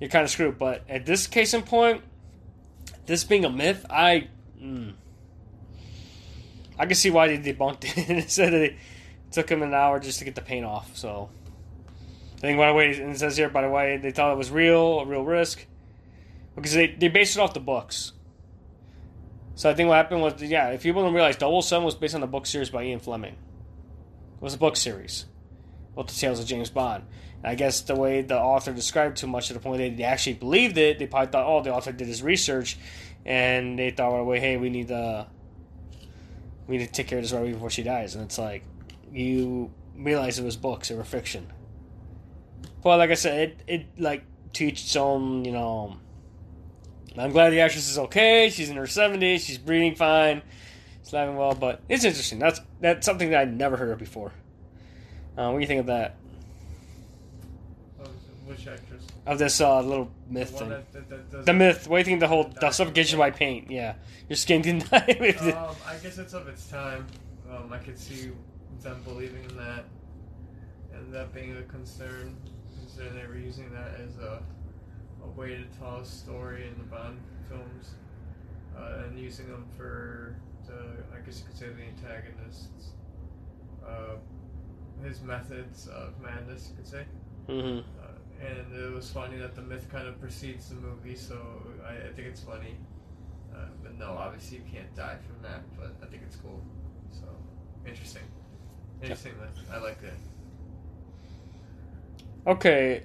[0.00, 0.58] you're kind of screwed.
[0.58, 2.02] But at this case in point,
[3.06, 4.28] this being a myth, I.
[4.60, 4.94] Mm,
[6.78, 7.84] I can see why they debunked
[8.20, 8.76] it said it
[9.30, 10.96] took him an hour just to get the paint off.
[10.96, 11.30] So,
[12.36, 14.36] I think by the way, and it says here by the way, they thought it
[14.36, 15.64] was real, a real risk,
[16.54, 18.12] because they they based it off the books.
[19.54, 22.14] So I think what happened was, yeah, if people don't realize, Double Seven was based
[22.14, 23.32] on the book series by Ian Fleming.
[23.32, 25.24] It was a book series,
[25.94, 27.04] about the tales of James Bond.
[27.44, 30.78] I guess the way the author described too much to the point they actually believed
[30.78, 32.76] it, they probably thought, oh, the author did his research,
[33.24, 35.26] and they thought, well, hey, we need to
[36.66, 38.14] we need to take care of this right before she dies.
[38.14, 38.64] And it's like,
[39.12, 41.46] you realize it was books, it were fiction.
[42.82, 45.96] Well, like I said, it, it like teach its own, you know.
[47.18, 48.50] I'm glad the actress is okay.
[48.50, 49.40] She's in her 70s.
[49.40, 50.42] She's breathing fine.
[51.02, 51.54] She's living well.
[51.54, 52.38] But it's interesting.
[52.38, 54.32] That's that's something that I'd never heard of before.
[55.36, 56.16] Uh, what do you think of that?
[58.46, 59.04] Which actress?
[59.26, 60.68] Of this uh, little myth The thing.
[60.68, 61.88] that- that- that the myth.
[61.88, 63.70] What do you think the whole the Die suffocation from by paint?
[63.70, 63.94] Yeah,
[64.28, 65.16] your skin can die.
[65.52, 67.06] Um, I guess it's of its time.
[67.50, 68.30] Um, I could see
[68.82, 69.84] them believing in that,
[70.94, 72.36] and that being a concern,
[72.78, 74.40] considering they were using that as a,
[75.24, 77.94] a way to tell a story in the Bond films,
[78.78, 80.74] uh, and using them for the,
[81.16, 82.90] I guess you could say, the antagonists.
[83.84, 84.16] Uh,
[85.04, 87.04] his methods of madness, you could say.
[87.48, 87.84] Mhm.
[88.40, 91.38] And it was funny that the myth kind of precedes the movie, so
[91.86, 92.76] I, I think it's funny.
[93.54, 96.60] Uh, but no, obviously you can't die from that, but I think it's cool.
[97.10, 97.24] So
[97.86, 98.22] interesting,
[99.02, 99.58] interesting myth.
[99.72, 100.12] I like that.
[102.46, 103.04] Okay,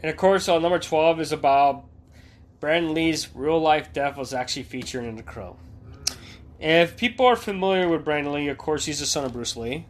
[0.00, 1.84] and of course, uh, number twelve is about
[2.60, 5.56] Brandon Lee's real life death was actually featured in The Crow.
[5.90, 6.16] Mm.
[6.60, 9.86] If people are familiar with Brandon Lee, of course, he's the son of Bruce Lee,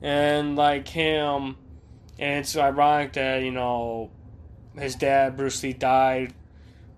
[0.00, 1.58] and like him,
[2.18, 4.10] and it's ironic that you know
[4.78, 6.34] his dad Bruce Lee died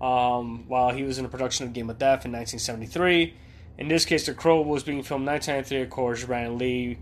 [0.00, 3.34] um, while he was in the production of Game of Death in 1973.
[3.78, 5.82] In this case, The Crow was being filmed in 1993.
[5.82, 6.98] Of course, Brandon Lee,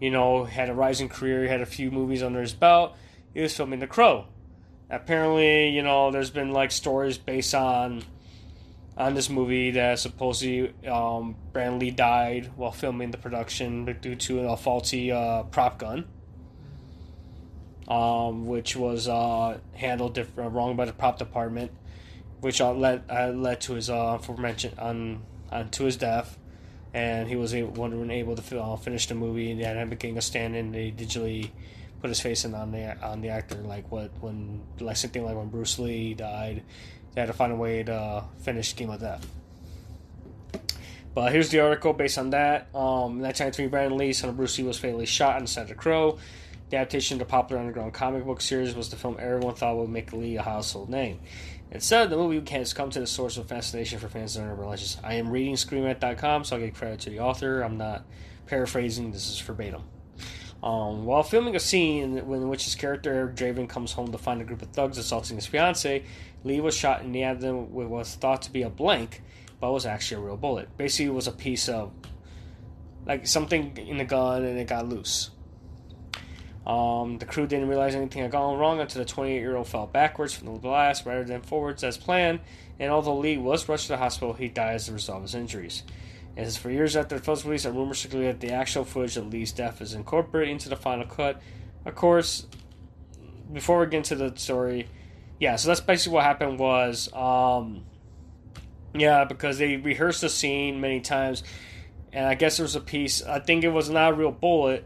[0.00, 1.42] you know, had a rising career.
[1.42, 2.96] He had a few movies under his belt.
[3.32, 4.26] He was filming The Crow.
[4.90, 8.04] Apparently, you know, there's been like stories based on
[8.96, 14.40] on this movie that supposedly um, Brandon Lee died while filming the production due to
[14.40, 16.04] a faulty uh, prop gun,
[17.88, 21.72] um, which was uh, handled diff- uh, wrong by the prop department,
[22.40, 25.22] which uh, led uh, led to his uh, aforementioned on,
[25.70, 26.38] to his death,
[26.92, 30.22] and he was able, wasn't able to uh, finish the movie and had became a
[30.22, 30.70] stand-in.
[30.70, 31.50] They digitally
[32.00, 35.36] put his face in on the on the actor, like what when like something like
[35.36, 36.62] when Bruce Lee died,
[37.14, 39.26] they had to find a way to finish Game of Death.
[41.14, 42.68] But here's the article based on that.
[42.74, 46.18] Um, in 1993, Brandon Lee, son of Bruce Lee, was fatally shot set of Crow.
[46.70, 50.12] Adaptation of the popular underground comic book series was the film everyone thought would make
[50.12, 51.18] Lee a household name.
[51.70, 54.98] Instead, the movie has come to the source of fascination for fans of urban legends.
[55.02, 57.62] I am reading ScreenRant.com, so I'll give credit to the author.
[57.62, 58.04] I'm not
[58.46, 59.82] paraphrasing, this is verbatim.
[60.62, 64.44] Um, while filming a scene in which his character Draven comes home to find a
[64.44, 66.04] group of thugs assaulting his fiance,
[66.44, 69.22] Lee was shot in the abdomen with what was thought to be a blank,
[69.60, 70.76] but was actually a real bullet.
[70.76, 71.92] Basically, it was a piece of
[73.06, 75.30] like something in the gun and it got loose.
[76.68, 79.86] Um, the crew didn't realize anything had gone wrong until the 28 year old fell
[79.86, 82.40] backwards from the blast rather than forwards as planned.
[82.78, 85.34] And although Lee was rushed to the hospital, he died as a result of his
[85.34, 85.82] injuries.
[86.36, 89.32] Is for years after the film's release that rumors circulated that the actual footage of
[89.32, 91.40] Lee's death is incorporated into the final cut.
[91.84, 92.46] Of course,
[93.52, 94.86] before we get into the story,
[95.40, 97.84] yeah, so that's basically what happened was, um,
[98.94, 101.42] yeah, because they rehearsed the scene many times,
[102.12, 103.22] and I guess there was a piece.
[103.22, 104.84] I think it was not a real bullet.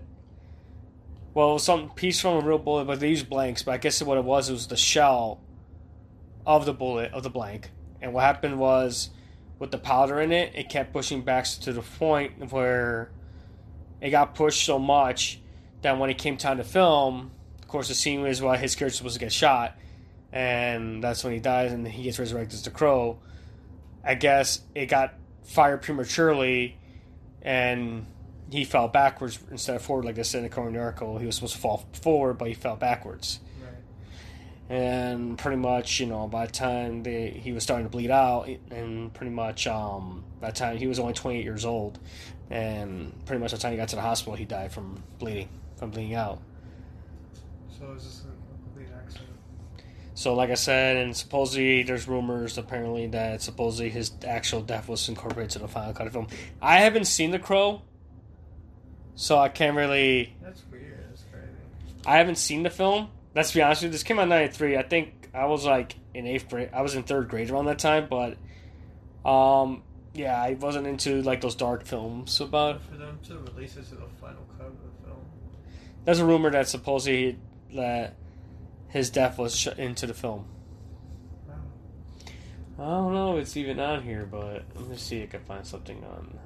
[1.34, 3.62] Well, some piece from a real bullet, but they used blanks.
[3.62, 5.40] But I guess what it was, it was the shell
[6.46, 7.70] of the bullet of the blank.
[8.00, 9.10] And what happened was,
[9.58, 13.12] with the powder in it, it kept pushing back to the point where
[14.00, 15.40] it got pushed so much
[15.82, 18.92] that when it came time to film, of course, the scene was why his character
[18.92, 19.78] was supposed to get shot,
[20.32, 23.20] and that's when he dies and he gets resurrected as the crow.
[24.04, 25.14] I guess it got
[25.44, 26.76] fired prematurely,
[27.40, 28.04] and
[28.52, 31.16] he fell backwards instead of forward, like I said in the article.
[31.18, 33.40] He was supposed to fall forward, but he fell backwards.
[33.62, 34.76] Right.
[34.76, 38.48] And pretty much, you know, by the time they, he was starting to bleed out,
[38.70, 41.98] and pretty much um, by the time he was only 28 years old,
[42.50, 45.48] and pretty much by the time he got to the hospital, he died from bleeding,
[45.76, 46.38] from bleeding out.
[47.78, 48.28] So it's just a
[48.64, 49.30] complete accident.
[50.12, 55.08] So, like I said, and supposedly there's rumors apparently that supposedly his actual death was
[55.08, 56.26] incorporated to the final cut of film.
[56.60, 57.80] I haven't seen The Crow,
[59.14, 60.34] so I can't really.
[60.42, 60.98] That's weird.
[61.08, 61.46] That's crazy.
[62.06, 63.08] I haven't seen the film.
[63.34, 63.92] Let's be honest with you.
[63.92, 64.76] This came out in '93.
[64.76, 66.70] I think I was like in eighth grade.
[66.72, 68.36] I was in third grade around that time, but
[69.28, 69.82] um,
[70.14, 72.82] yeah, I wasn't into like those dark films about.
[72.82, 75.18] For them to release it to the final cut of the film.
[76.04, 77.38] There's a rumor that supposedly
[77.74, 78.14] that
[78.88, 80.44] his death was sh- into the film.
[81.48, 81.54] Wow.
[82.78, 85.44] I don't know if it's even on here, but let me see if I can
[85.46, 86.38] find something on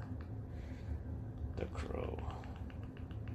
[1.57, 2.17] the Crow.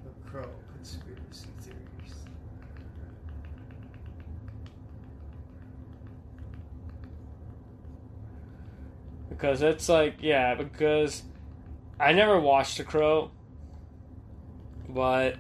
[0.04, 2.14] The Crow conspiracy theories.
[9.32, 11.22] Because it's like, yeah, because
[11.98, 13.30] I never watched The Crow,
[14.88, 15.36] but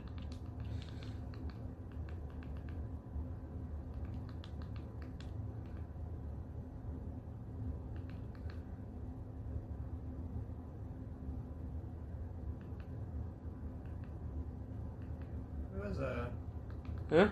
[15.78, 16.30] was a.
[17.10, 17.16] Huh?
[17.16, 17.28] Yeah, no,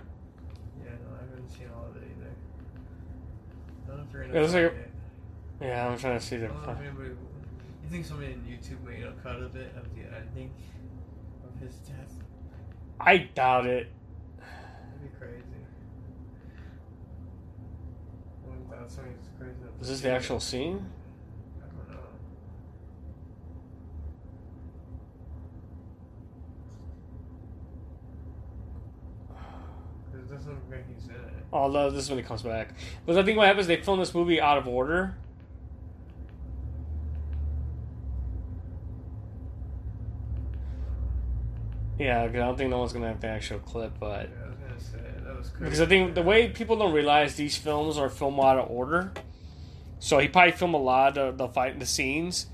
[1.17, 2.31] I haven't seen all of it either.
[3.85, 4.73] I don't know if you're It find like.
[5.61, 6.47] Yeah, I'm trying to see I the.
[6.49, 7.11] don't if anybody.
[7.11, 10.51] You think somebody on YouTube made a cut of it of the ending
[11.45, 12.15] of his death?
[12.99, 13.89] I doubt it.
[14.39, 15.43] That'd be crazy.
[18.73, 18.99] I as
[19.39, 19.55] crazy.
[19.81, 20.87] Is this the actual scene?
[21.59, 22.01] I don't know.
[30.15, 31.21] It doesn't look like he's in it.
[31.53, 32.75] Oh this is when he comes back.
[33.07, 35.17] But I think what happens, they film this movie out of order.
[42.01, 44.49] Yeah, 'cause I don't think no one's gonna have the actual clip, but Yeah, I
[44.49, 45.65] was gonna say that was crazy.
[45.65, 49.13] because I think the way people don't realize these films are filmed out of order.
[49.99, 52.47] So he probably filmed a lot of the fight, the scenes,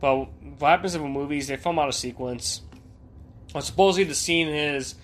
[0.00, 1.48] but what happens in movies?
[1.48, 2.62] They film out of sequence.
[3.52, 4.94] Well, supposedly the scene is,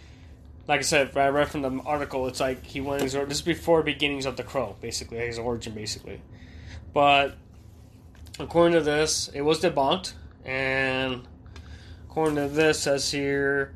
[0.69, 2.29] like I said, I read from the article.
[2.29, 3.03] It's like he went.
[3.03, 6.21] This is before beginnings of the Crow, basically his origin, basically.
[6.95, 7.35] But
[8.39, 10.13] according to this, it was debunked,
[10.45, 11.23] and
[12.09, 13.75] according to this, says here,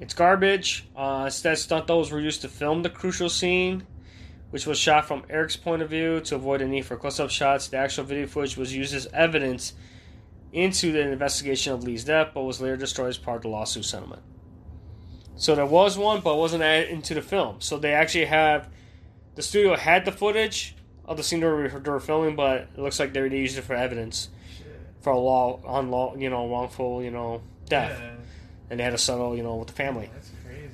[0.00, 0.86] it's garbage.
[0.96, 3.86] Uh, instead, stunt doubles were used to film the crucial scene,
[4.50, 7.68] which was shot from Eric's point of view to avoid a need for close-up shots.
[7.68, 9.74] The actual video footage was used as evidence
[10.52, 13.84] into the investigation of Lee's death, but was later destroyed as part of the lawsuit
[13.84, 14.22] settlement.
[15.36, 17.56] So there was one, but it wasn't added into the film.
[17.60, 18.68] So they actually have
[19.34, 23.12] the studio had the footage of the scene they were, filming, but it looks like
[23.12, 24.30] they they used it for evidence
[25.00, 28.16] for a law on law, you know, wrongful, you know, death, Yeah,
[28.70, 30.10] and they had to settle, you know, with the family.
[30.12, 30.70] that's crazy.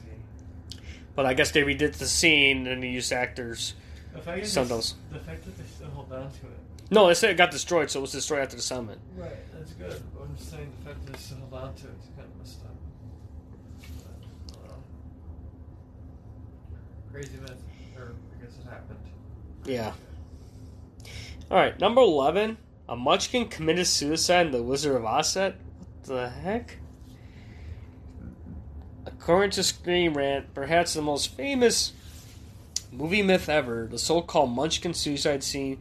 [1.14, 3.74] But I guess they redid the scene and they used actors.
[4.14, 6.58] The fact, that Some they- the fact that they still hold on to it.
[6.90, 9.00] No, they said it got destroyed, so it was destroyed after the settlement.
[9.16, 10.02] Right, that's good.
[10.14, 12.28] But I'm just saying the fact that they still hold on to it is kind
[12.28, 12.74] of messed up.
[13.96, 14.76] But, I don't know.
[17.12, 17.62] Crazy myth,
[17.96, 18.98] or I guess it happened.
[19.64, 19.92] Yeah.
[21.50, 22.58] All right, number eleven.
[22.88, 25.54] A Munchkin committed suicide in the Wizard of Oz set.
[25.54, 26.76] What the heck?
[29.22, 31.92] According to Screen Rant, perhaps the most famous
[32.90, 35.78] movie myth ever, the so-called Munchkin suicide scene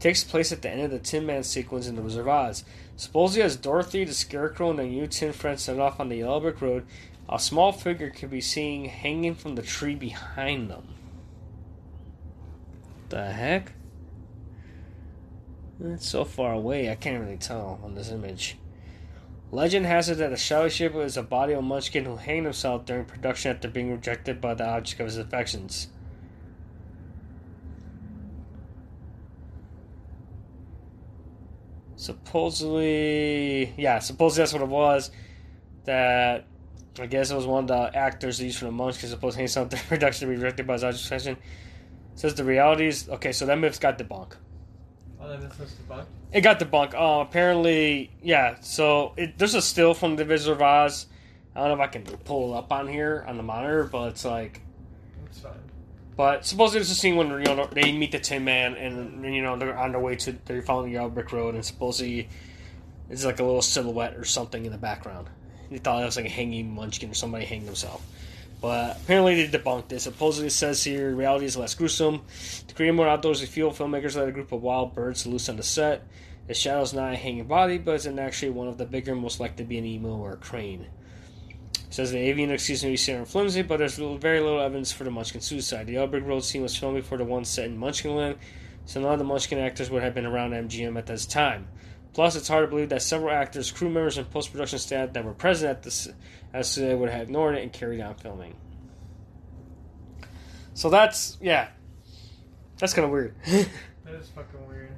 [0.00, 2.64] takes place at the end of the Tin Man sequence in The Wizard of Oz.
[2.96, 6.40] Supposedly, as Dorothy, the Scarecrow, and their new Tin friend set off on the Yellow
[6.40, 6.86] Brick Road,
[7.28, 10.94] a small figure can be seen hanging from the tree behind them.
[13.10, 13.72] The heck?
[15.78, 18.56] It's so far away, I can't really tell on this image.
[19.52, 22.44] Legend has it that the shadowy shape is a body of a munchkin who hanged
[22.44, 25.88] himself during production after being rejected by the object of his affections.
[31.94, 35.10] Supposedly, yeah, supposedly that's what it was.
[35.84, 36.46] That
[36.98, 39.44] I guess it was one of the actors used for the Munchkin supposed to hang
[39.44, 41.36] himself during production to be rejected by his object of affection.
[42.16, 43.08] Says the realities.
[43.08, 44.36] Okay, so that myth's got debunked.
[45.26, 46.06] Oh, that was debunked?
[46.32, 46.94] It got debunked.
[46.94, 48.56] Uh, apparently, yeah.
[48.60, 51.06] So it, there's a still from the Wizard of Oz.
[51.54, 54.10] I don't know if I can pull it up on here on the monitor, but
[54.10, 54.60] it's like.
[55.26, 55.52] It's fine.
[56.16, 59.42] But supposedly it's a scene when you know they meet the Tin Man and you
[59.42, 62.28] know they're on their way to they're following the Brick Road and supposedly
[63.10, 65.28] it's like a little silhouette or something in the background.
[65.70, 68.02] You thought it was like a hanging munchkin or somebody hanging himself.
[68.60, 70.00] But apparently they debunked it.
[70.00, 72.22] Supposedly it says here reality is less gruesome.
[72.68, 75.62] To create more outdoorsy feel, filmmakers let a group of wild birds loose on the
[75.62, 76.06] set.
[76.46, 79.64] The shadow's not a hanging body, but it's actually one of the bigger, most likely
[79.64, 80.86] to be an emu or a crane.
[81.74, 85.04] It says the avian excuse may be and flimsy, but there's very little evidence for
[85.04, 85.86] the Munchkin suicide.
[85.86, 88.36] The Yellow Brick Road scene was filmed before the one set in Munchkinland,
[88.84, 91.68] so none of the Munchkin actors would have been around MGM at this time.
[92.16, 95.22] Plus, it's hard to believe that several actors, crew members, and post production staff that
[95.22, 96.08] were present at this
[96.54, 98.56] as they would have ignored it and carried on filming.
[100.72, 101.68] So that's yeah,
[102.78, 103.34] that's kind of weird.
[104.06, 104.92] That is fucking weird.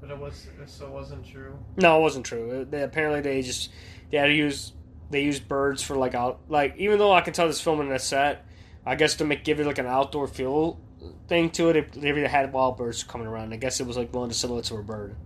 [0.00, 1.58] But it was so it wasn't true.
[1.76, 2.64] no, it wasn't true.
[2.70, 3.70] They, apparently, they just
[4.12, 4.72] they had to use
[5.10, 7.92] they used birds for like out like even though I can tell this filming in
[7.92, 8.46] a set,
[8.86, 10.78] I guess to make give it like an outdoor feel
[11.26, 13.52] thing to it, they, they had wild birds coming around.
[13.52, 15.16] I guess it was like one of the silhouettes of a bird.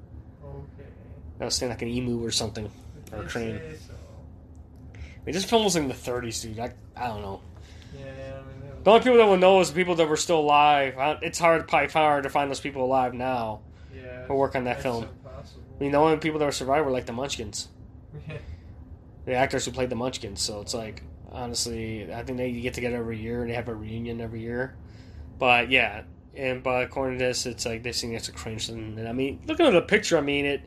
[1.39, 2.71] That was standing like an emu or something.
[3.13, 3.57] Or a crane.
[3.57, 6.59] I mean, this film was in the 30s, dude.
[6.59, 7.41] I, I don't know.
[7.99, 10.41] Yeah, I mean, The only people that will know is the people that were still
[10.41, 10.99] alive.
[10.99, 13.61] I- It's hard, probably hard to find those people alive now.
[13.95, 15.05] yeah, who work on that film.
[15.05, 15.63] Impossible.
[15.79, 17.69] I mean, the only people that were survived were like the Munchkins,
[19.25, 20.41] the actors who played the Munchkins.
[20.41, 23.41] So it's like, honestly, I think they get together every year.
[23.43, 24.75] And they have a reunion every year.
[25.39, 26.03] But yeah,
[26.37, 28.69] and but according to this, it's like they think it's a cringe.
[28.69, 30.61] And, and I mean, looking at the picture, I mean it.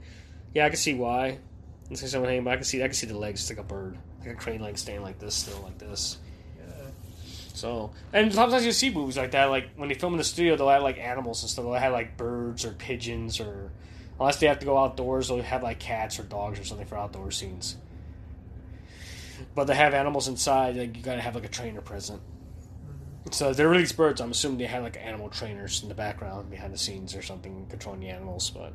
[0.57, 1.37] Yeah, I can see why.
[1.91, 3.41] It's like someone hanging, but I can see I can see the legs.
[3.41, 6.17] It's like a bird, like a crane leg staying like this, still like this.
[6.57, 6.87] yeah.
[7.53, 10.55] So, and sometimes you see movies like that, like when they film in the studio,
[10.55, 11.63] they'll have like animals and stuff.
[11.63, 13.69] They'll have like birds or pigeons, or
[14.19, 16.97] unless they have to go outdoors, they'll have like cats or dogs or something for
[16.97, 17.77] outdoor scenes.
[19.53, 22.19] But they have animals inside, like you gotta have like a trainer present.
[23.29, 26.73] So they release birds, I'm assuming they had like animal trainers in the background behind
[26.73, 28.73] the scenes or something controlling the animals, but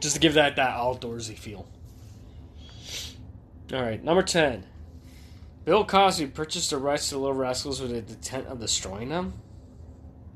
[0.00, 1.66] just to give that that outdoorsy feel.
[3.72, 4.64] All right, number ten.
[5.64, 9.32] Bill Cosby purchased the rights to the Little Rascals with the intent of destroying them.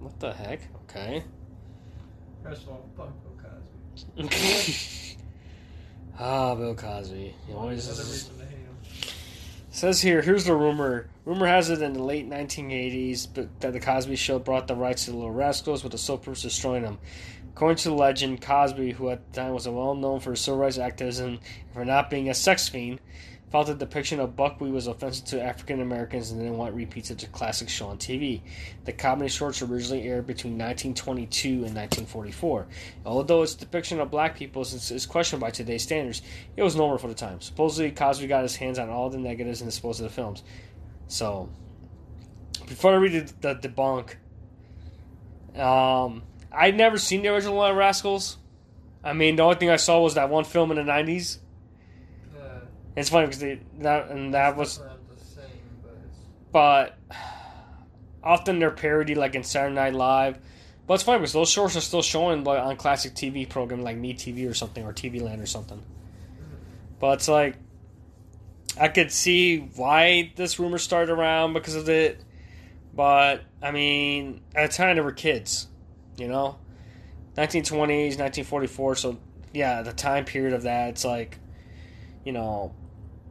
[0.01, 0.61] What the heck?
[0.83, 1.23] Okay.
[2.43, 5.17] First of all, fuck Bill Cosby.
[6.19, 7.35] ah, Bill Cosby.
[7.47, 8.41] He always to.
[9.73, 11.09] Says here, here's the rumor.
[11.25, 15.05] Rumor has it in the late 1980s but that the Cosby Show brought the rights
[15.05, 16.99] to the Little Rascals with the sole purpose of destroying them.
[17.55, 20.61] According to the legend, Cosby, who at the time was well known for his civil
[20.61, 21.41] rights activism and
[21.73, 23.01] for not being a sex fiend,
[23.51, 27.19] felt the depiction of buckwheat was offensive to African Americans and didn't want repeats of
[27.19, 28.41] the classic show on TV.
[28.85, 32.67] The comedy shorts originally aired between 1922 and 1944.
[33.05, 36.23] Although its depiction of black people is, questioned by today's standards,
[36.57, 37.41] it was normal for the time.
[37.41, 40.45] Supposedly, Cosby got his hands on all the negatives in the supposed films.
[41.09, 41.51] So,
[42.69, 44.15] before I read the, the debunk,
[45.61, 48.37] um, I'd never seen the original Little Rascals.
[49.03, 51.39] I mean, the only thing I saw was that one film in the '90s.
[52.37, 52.61] Uh,
[52.97, 55.47] It's funny because they that and that was, it's not the same,
[56.53, 57.19] but but
[58.23, 60.39] often they're parodied like in Saturday Night Live.
[60.87, 63.97] But it's funny because those shorts are still showing like on classic TV program like
[63.97, 65.81] Me TV or something or TV Land or something.
[66.99, 67.57] But it's like
[68.79, 72.23] I could see why this rumor started around because of it.
[72.93, 75.69] But I mean, at the time they were kids,
[76.21, 76.59] you know,
[77.37, 78.97] 1920s, 1944.
[78.97, 79.19] So
[79.53, 81.39] yeah, the time period of that, it's like,
[82.25, 82.75] you know,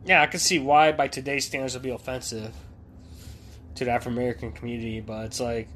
[0.05, 2.53] yeah, I can see why by today's standards it would be offensive
[3.75, 5.01] to the African American community.
[5.01, 5.67] But it's like,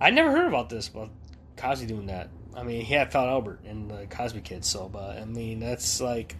[0.00, 1.08] I never heard about this, but
[1.56, 2.28] Cosby doing that.
[2.54, 6.00] I mean, he had Fat Albert and the Cosby Kids, so but I mean that's
[6.00, 6.36] like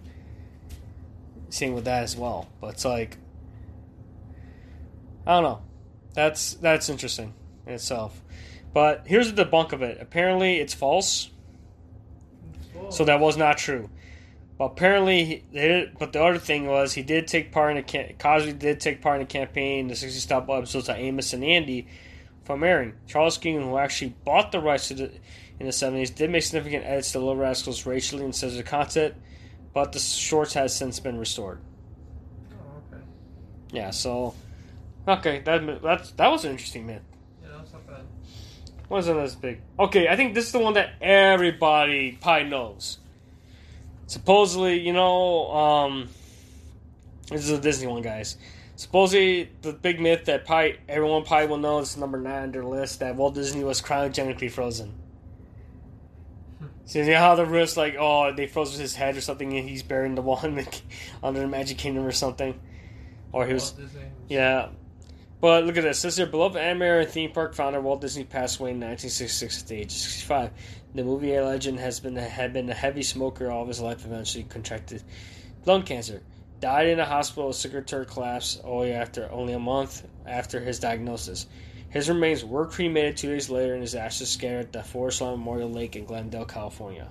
[1.49, 2.49] same with that as well.
[2.61, 3.17] But it's like
[5.27, 5.63] I don't know.
[6.13, 7.35] That's that's interesting
[7.67, 8.21] in itself.
[8.73, 9.99] But here's the debunk of it.
[10.01, 11.31] Apparently, it's false.
[12.91, 13.89] So that was not true.
[14.59, 18.53] But apparently, did, but the other thing was he did take part in a Cosby
[18.53, 19.89] did take part in a campaign.
[19.89, 21.89] The sixty stop episodes of Amos and Andy
[22.45, 22.95] from airing.
[23.07, 25.11] Charles King, who actually bought the rights to the
[25.59, 29.15] in the seventies, did make significant edits to Little Rascals racially and sensitive content,
[29.73, 31.61] but the shorts has since been restored.
[32.53, 33.03] Oh, okay.
[33.73, 34.35] Yeah, so
[35.09, 37.03] okay, that that's that was an interesting myth.
[37.43, 38.05] Yeah, that's not bad.
[38.95, 39.61] Wasn't as big.
[39.77, 42.99] Okay, I think this is the one that everybody probably knows.
[44.07, 46.09] Supposedly, you know, um,
[47.29, 48.37] this is a Disney one, guys.
[48.77, 52.65] Supposedly, the big myth that probably everyone probably will know is number nine on their
[52.65, 54.95] list that Walt Disney was cryogenically frozen.
[56.85, 59.69] So you know how the risk like oh they froze his head or something and
[59.69, 60.81] he's buried in the wall in the,
[61.23, 62.61] under the Magic Kingdom or something,
[63.33, 64.03] or he was Walt Disney.
[64.29, 64.69] yeah.
[65.45, 66.01] But look at this.
[66.01, 69.61] This is your beloved animator and theme park founder Walt Disney passed away in 1966
[69.61, 70.51] at the age of 65.
[70.95, 74.07] The movie legend has been had been a heavy smoker all of his life.
[74.07, 75.03] Eventually contracted
[75.67, 76.23] lung cancer.
[76.61, 81.47] Died in a hospital circulatory collapse only after only a month after his diagnosis.
[81.91, 85.39] His remains were cremated two days later, and his ashes scattered at the Forest Lawn
[85.39, 87.07] Memorial Lake in Glendale, California.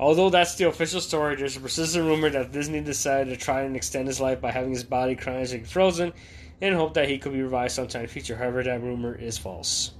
[0.00, 3.74] Although that's the official story, there's a persistent rumor that Disney decided to try and
[3.74, 6.12] extend his life by having his body cryogenically frozen
[6.60, 8.36] in hope that he could be revived sometime in the future.
[8.36, 9.92] However, that rumor is false.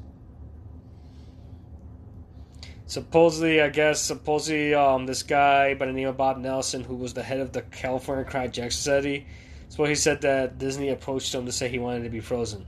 [2.87, 7.13] Supposedly, I guess, supposedly, um, this guy by the name of Bob Nelson, who was
[7.13, 9.27] the head of the California Cryogenic Society,
[9.69, 12.65] so he said that Disney approached him to say he wanted to be frozen.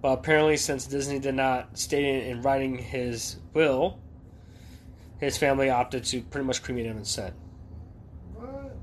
[0.00, 3.98] But apparently, since Disney did not state it in writing his will,
[5.18, 7.34] his family opted to pretty much cremate him instead.
[8.34, 8.76] What?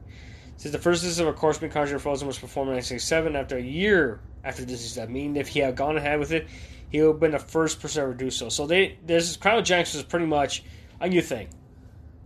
[0.58, 3.58] Since the first instance of a corpse being conjured frozen was performed in 1967, after
[3.58, 6.48] a year after Disney's death, meaning if he had gone ahead with it,
[6.90, 8.50] he would have been the first person to ever do so.
[8.50, 10.64] So they this cryogenics was pretty much
[11.00, 11.50] a new thing.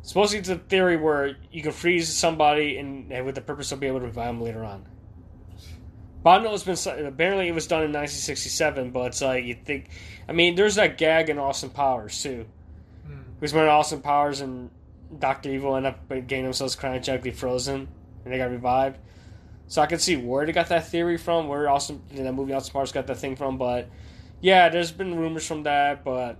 [0.01, 3.80] Supposedly it's a theory where you can freeze somebody and, and with the purpose of
[3.80, 4.86] being able to revive them later on.
[6.24, 9.53] But I know it's been apparently it was done in 1967, but it's like you
[9.53, 9.89] think.
[10.28, 12.47] I mean, there's that gag in Austin Powers too.
[13.46, 14.72] Because when Austin Powers and
[15.20, 17.88] Doctor Evil end up getting themselves cryogenically frozen
[18.24, 18.98] and they got revived.
[19.68, 22.54] So I can see where they got that theory from, where Austin in that movie
[22.54, 23.88] Austin Powers got that thing from, but
[24.41, 26.39] yeah, there's been rumors from that, but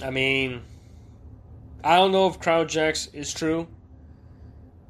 [0.00, 0.62] I mean,
[1.82, 3.66] I don't know if cryogenics is true.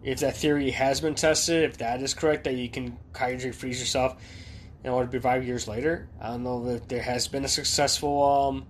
[0.03, 3.81] If that theory has been tested, if that is correct, that you can cryogenically freeze
[3.81, 4.23] yourself
[4.85, 6.11] in order to be five years later.
[6.21, 8.67] I don't know that there has been a successful um,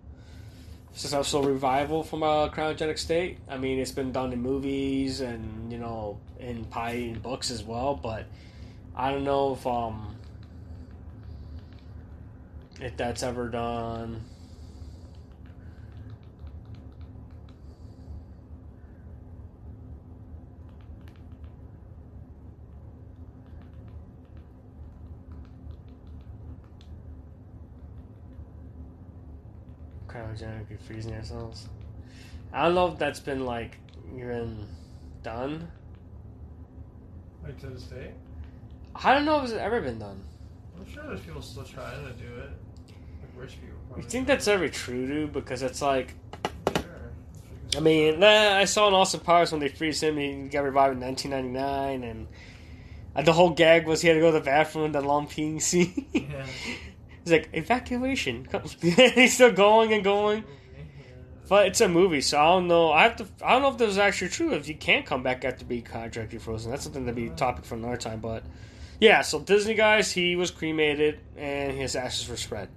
[0.93, 3.39] successful revival from a cryogenic state.
[3.49, 7.63] I mean, it's been done in movies and you know in pie in books as
[7.63, 8.27] well, but
[8.97, 10.17] I don't know if um
[12.81, 14.23] if that's ever done.
[30.19, 31.69] Cryogenically freezing ourselves.
[32.53, 33.79] I don't know if that's been like
[34.17, 34.67] even
[35.23, 35.69] done.
[37.45, 38.13] Like to this day?
[38.95, 40.21] I don't know if it's ever been done.
[40.77, 42.51] I'm sure there's people still trying to do it.
[42.89, 43.97] Like rich people.
[43.97, 45.33] You think that's ever true, dude?
[45.33, 46.15] Because it's like.
[46.77, 46.85] Sure.
[47.77, 50.95] I mean, nah, I saw in Austin Powers when they freeze him, he got revived
[50.95, 52.29] in 1999, and
[53.15, 55.29] uh, the whole gag was he had to go to the bathroom in the long
[55.29, 56.07] peeing scene.
[56.13, 56.47] Yeah.
[57.29, 58.49] He's like, evacuation.
[58.81, 60.45] He's still going and going.
[61.49, 62.93] But it's a movie, so I don't know.
[62.93, 63.27] I have to.
[63.43, 64.53] I don't know if this is actually true.
[64.53, 67.65] If you can't come back after being contracted frozen, that's something to be a topic
[67.65, 68.21] for another time.
[68.21, 68.45] But
[69.01, 72.69] yeah, so Disney guys, he was cremated and his ashes were spread.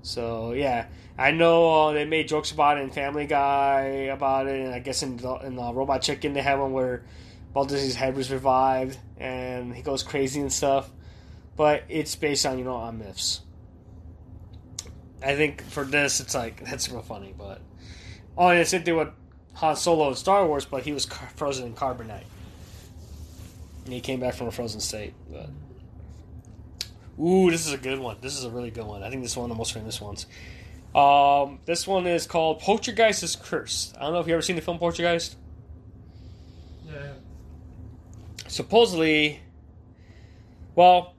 [0.00, 0.86] So yeah,
[1.18, 3.82] I know uh, they made jokes about it in Family Guy
[4.12, 7.04] about it, and I guess in the, in the Robot Chicken they have one where
[7.52, 10.90] Walt Disney's head was revived and he goes crazy and stuff.
[11.58, 13.40] But it's based on you know on myths.
[15.22, 17.60] I think for this it's like that's real funny, but
[18.38, 19.08] oh, and it's same thing with
[19.54, 22.24] Han Solo in Star Wars, but he was car- frozen in carbonite,
[23.84, 25.14] and he came back from a frozen state.
[25.28, 25.50] But
[27.20, 28.18] ooh, this is a good one.
[28.20, 29.02] This is a really good one.
[29.02, 30.26] I think this is one of the most famous ones.
[30.94, 33.96] Um, this one is called Poltergeist is Cursed.
[33.96, 35.36] I don't know if you ever seen the film Poltergeist.
[36.86, 37.12] Yeah.
[38.46, 39.40] supposedly,
[40.74, 41.14] well,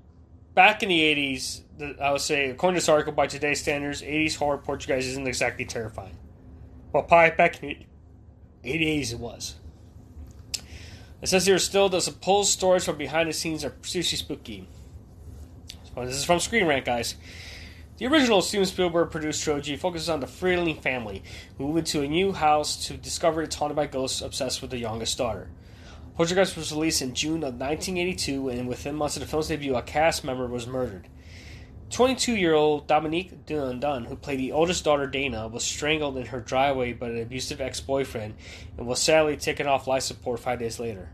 [0.59, 4.01] back in the 80s, the, I would say, according to this article, by today's standards,
[4.01, 6.17] 80s horror Poltergeist isn't exactly terrifying.
[6.91, 7.85] Probably back in
[8.61, 9.55] the 80s it was.
[11.21, 14.67] It says here still the supposed stories from behind the scenes are seriously spooky.
[15.95, 17.15] So this is from Screen Rant, guys.
[17.95, 21.23] The original Steven Spielberg produced trilogy focuses on the Freeling family
[21.57, 24.77] who move into a new house to discover it's haunted by ghosts obsessed with the
[24.77, 25.47] youngest daughter.
[26.19, 29.81] Poltergeist was released in June of 1982, and within months of the film's debut, a
[29.81, 31.07] cast member was murdered.
[31.91, 36.41] 22 year old Dominique Dunn, who played the oldest daughter Dana, was strangled in her
[36.41, 38.35] driveway by an abusive ex boyfriend
[38.77, 41.09] and was sadly taken off life support five days later.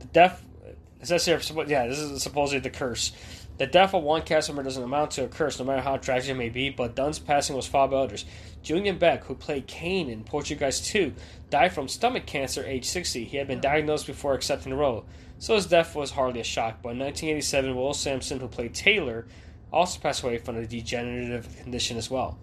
[0.00, 0.44] The death.
[1.00, 3.12] It says here, yeah, this is supposedly the curse.
[3.56, 6.30] The death of one cast member doesn't amount to a curse, no matter how tragic
[6.30, 8.26] it may be, but Dunn's passing was followed by others.
[8.68, 11.14] Julian Beck, who played Kane in Poltergeist 2,
[11.48, 13.24] died from stomach cancer age 60.
[13.24, 15.06] He had been diagnosed before accepting the role,
[15.38, 16.82] so his death was hardly a shock.
[16.82, 19.26] But in 1987, Will Sampson, who played Taylor,
[19.72, 22.38] also passed away from a degenerative condition as well.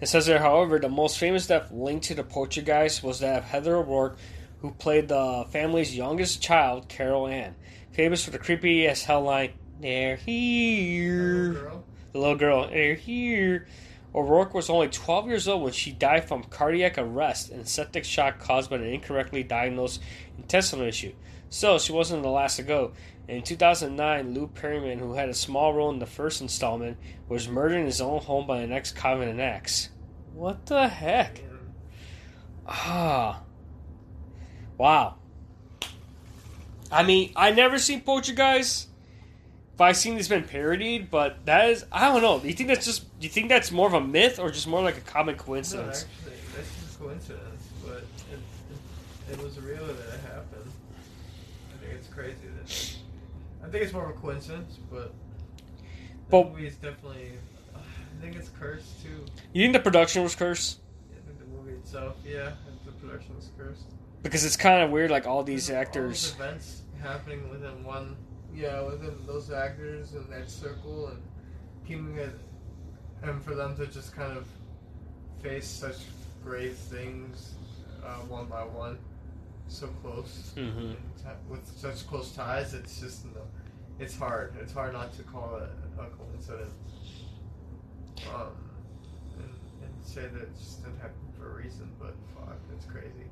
[0.00, 3.44] It says there, however, the most famous death linked to the Poltergeist was that of
[3.44, 4.16] Heather O'Rourke,
[4.62, 7.54] who played the family's youngest child, Carol Ann.
[7.92, 11.70] Famous for the creepy as hell line, They're here.
[12.12, 13.66] The little girl, they're here.
[14.16, 18.38] O'Rourke was only 12 years old when she died from cardiac arrest and septic shock
[18.38, 20.00] caused by an incorrectly diagnosed
[20.38, 21.12] intestinal issue.
[21.50, 22.92] So, she wasn't the last to go.
[23.28, 26.96] In 2009, Lou Perryman, who had a small role in the first installment,
[27.28, 29.90] was murdered in his own home by an ex Covenant ex.
[30.32, 31.40] What the heck?
[32.66, 33.42] Ah.
[34.78, 35.16] Wow.
[36.90, 38.88] I mean, I never seen Poltergeist.
[39.76, 42.38] But I seen it's been parodied, but that is I don't know.
[42.40, 44.66] Do you think that's just do you think that's more of a myth or just
[44.66, 46.06] more like a common no, coincidence?
[46.18, 48.38] actually, that's just coincidence, but it,
[49.28, 50.70] it, it was real that it happened.
[51.74, 52.96] I think it's crazy that.
[53.66, 55.12] I think it's more of a coincidence, but.
[56.28, 57.32] The But- movie is definitely.
[57.74, 59.26] I think it's cursed too.
[59.52, 60.80] You think the production was cursed?
[61.12, 62.52] I think the movie itself, yeah,
[62.86, 63.84] the production was cursed.
[64.22, 66.32] Because it's kind of weird, like all these All actors.
[66.32, 68.16] those events happening within one,
[68.56, 71.22] yeah, within those actors in that circle, and
[71.86, 72.34] keeping it,
[73.22, 74.46] and for them to just kind of
[75.42, 75.96] face such
[76.42, 77.54] grave things,
[78.04, 78.98] uh, one by one,
[79.68, 83.42] so close, hmm and ti- with such close ties, it's just no,
[83.98, 84.54] it's hard.
[84.60, 86.72] It's hard not to call it a coincidence.
[88.34, 88.52] Um,
[89.38, 89.50] and,
[89.82, 93.28] and say that it just didn't happen for a reason, but fuck, it's crazy.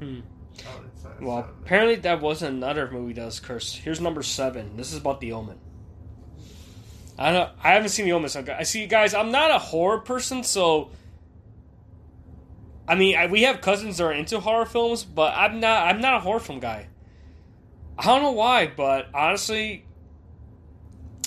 [0.00, 0.20] Hmm.
[0.66, 3.78] Oh, it's not, it's Well, not- apparently that wasn't another movie that was cursed.
[3.78, 4.76] Here's number seven.
[4.76, 5.58] This is about the Omen.
[7.18, 7.50] I don't.
[7.62, 8.28] I haven't seen the Omen.
[8.28, 9.12] So I see, guys.
[9.14, 10.90] I'm not a horror person, so.
[12.86, 15.88] I mean, I, we have cousins that are into horror films, but I'm not.
[15.88, 16.86] I'm not a horror film guy.
[17.98, 19.84] I don't know why, but honestly,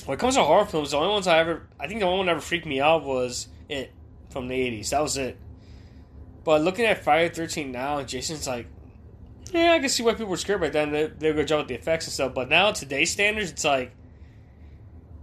[0.05, 2.19] when it comes to horror films, the only ones I ever, I think the only
[2.19, 3.91] one that ever freaked me out was it
[4.29, 4.89] from the '80s.
[4.91, 5.37] That was it.
[6.45, 8.65] But looking at Friday the 13th now, Jason's like,
[9.53, 10.91] yeah, I can see why people were scared back then.
[10.91, 12.33] They, they were good job with the effects and stuff.
[12.33, 13.91] But now, today's standards, it's like,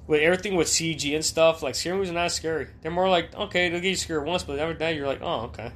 [0.06, 2.68] with everything with CG and stuff, like, scary movies are not scary.
[2.80, 5.42] They're more like, okay, they'll get you scared once, but every day you're like, oh,
[5.42, 5.72] okay.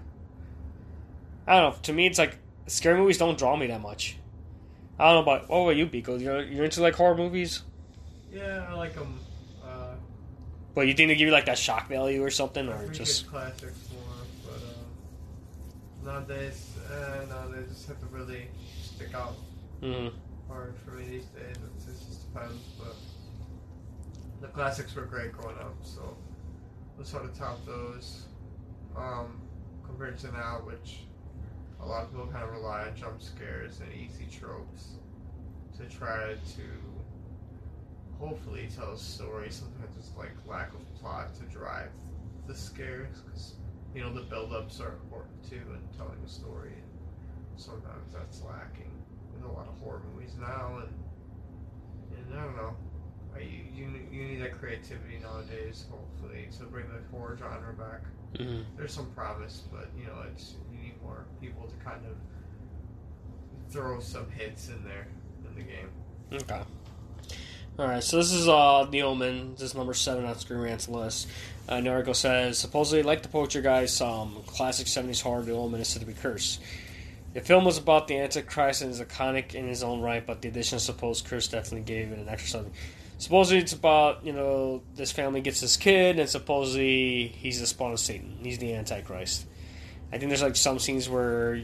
[1.47, 1.79] I don't know.
[1.83, 4.17] To me, it's like, scary movies don't draw me that much.
[4.99, 6.21] I don't know about, what about you, Biko?
[6.21, 7.63] You're, you're into, like, horror movies?
[8.33, 9.19] Yeah, I like them.
[9.65, 9.95] Uh,
[10.75, 12.69] But you think they give you, like, that shock value or something?
[12.69, 14.53] Or just, classics more,
[16.03, 18.49] but uh, nowadays, uh, no, they just have to really
[18.83, 19.35] stick out
[19.83, 20.13] mm,
[20.49, 21.57] hard for me these days.
[21.77, 22.95] It's, it just depends, but
[24.41, 26.17] the classics were great growing up, so
[26.97, 28.27] let's sort to top those
[28.97, 29.41] um,
[29.85, 31.05] compared to now, which
[31.81, 34.95] a lot of people kind of rely on jump scares and easy tropes
[35.77, 36.63] to try to
[38.19, 39.51] hopefully tell a story.
[39.51, 41.91] Sometimes it's like lack of plot to drive
[42.47, 43.55] the scares because
[43.95, 46.82] you know the build-ups are important too in telling a story.
[47.65, 48.91] Sometimes that's lacking
[49.37, 50.93] in a lot of horror movies now, and
[52.17, 52.75] and I don't know.
[53.35, 58.03] I, you, you you need that creativity nowadays, hopefully, to bring the horror genre back.
[58.35, 62.17] mm, There's some promise, but you know, it's you need more people to kind of
[63.73, 65.07] throw some hits in there
[65.49, 65.89] in the game.
[66.33, 66.63] Okay.
[67.79, 69.53] All right, so this is uh, The Omen.
[69.53, 71.27] This is number seven on Screen Rant's list.
[71.67, 76.07] Uh, says, supposedly, like the Poltergeist, um, classic 70s horror, The Omen is said to
[76.07, 76.61] be cursed.
[77.35, 80.49] The film was about the Antichrist and is iconic in his own right, but the
[80.49, 82.73] addition of supposed curse definitely gave it an extra something.
[83.19, 87.93] Supposedly, it's about, you know, this family gets this kid, and supposedly he's the spawn
[87.93, 88.37] of Satan.
[88.43, 89.47] He's the Antichrist.
[90.13, 91.63] I think there's like some scenes where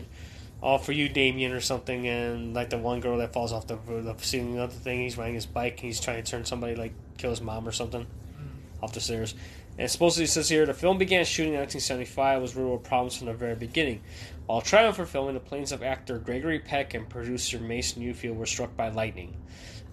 [0.63, 3.77] all for you, Damien, or something, and like the one girl that falls off the,
[3.77, 6.75] the ceiling, the other thing, he's riding his bike, and he's trying to turn somebody,
[6.75, 8.85] like, kill his mom or something, mm-hmm.
[8.85, 9.35] off the stairs.
[9.79, 13.17] And supposedly it says here, the film began shooting in 1975, was riddled with problems
[13.17, 14.01] from the very beginning.
[14.49, 18.47] While traveling for filming, the planes of actor Gregory Peck and producer Mace Neufeld were
[18.47, 19.37] struck by lightning.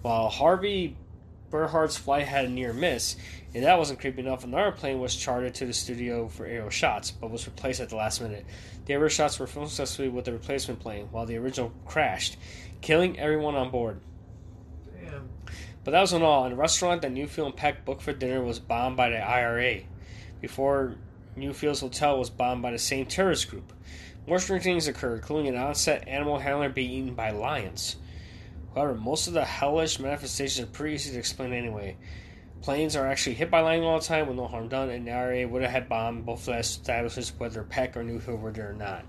[0.00, 0.96] While Harvey
[1.50, 3.16] Bernhard's flight had a near miss,
[3.54, 7.10] and that wasn't creepy enough, another plane was chartered to the studio for aerial shots,
[7.10, 8.46] but was replaced at the last minute.
[8.86, 12.38] The aerial shots were filmed successfully with the replacement plane, while the original crashed,
[12.80, 14.00] killing everyone on board.
[14.98, 15.28] Damn.
[15.84, 16.44] But that wasn't all.
[16.44, 19.80] And the restaurant that Neufeld and Peck booked for dinner was bombed by the IRA,
[20.40, 20.96] before
[21.36, 23.74] Neufeld's hotel was bombed by the same terrorist group.
[24.38, 27.96] Strange things occurred, including an on-set animal handler being eaten by lions.
[28.74, 31.96] However, most of the hellish manifestations are pretty easy to explain anyway.
[32.60, 35.12] Planes are actually hit by lightning all the time with no harm done, and the
[35.12, 39.04] IRA would have had bombed both establishes whether Peck or Neufeld were there or not.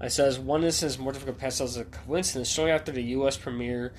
[0.00, 2.48] It says one instance more difficult to pass as a coincidence.
[2.48, 3.36] Shortly after the U.S.
[3.36, 3.92] premiere,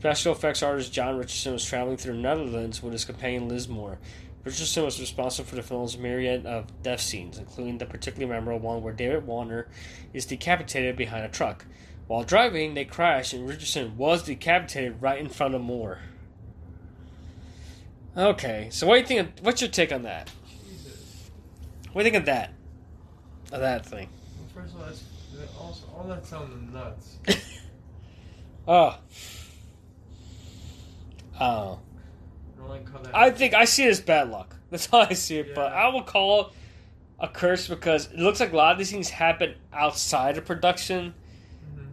[0.00, 3.98] special effects artist John Richardson was traveling through the Netherlands with his companion Liz Moore.
[4.44, 8.82] Richardson was responsible for the film's myriad of death scenes, including the particularly memorable one
[8.82, 9.68] where David Warner
[10.12, 11.64] is decapitated behind a truck.
[12.06, 16.00] While driving, they crash, and Richardson was decapitated right in front of Moore.
[18.16, 19.38] Okay, so what do you think?
[19.38, 20.30] Of, what's your take on that?
[20.68, 21.30] Jesus.
[21.92, 22.52] What do you think of that?
[23.50, 24.08] Of that thing?
[24.38, 27.16] Well, first of all, that's, that also, all that sounds nuts.
[28.66, 28.96] Oh.
[31.38, 31.80] Oh.
[32.64, 33.14] I don't like how that.
[33.16, 34.56] I think I see it as bad luck.
[34.70, 35.54] That's how I see it.
[35.54, 36.52] But I will call
[37.20, 41.14] a curse because it looks like a lot of these things happen outside of production,
[41.74, 41.86] Mhm.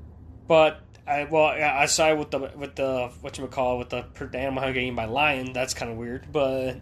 [0.48, 3.90] but I well yeah, I side with the with the what you would call with
[3.90, 5.54] the animal getting eaten by lion.
[5.54, 6.78] That's kind of weird, but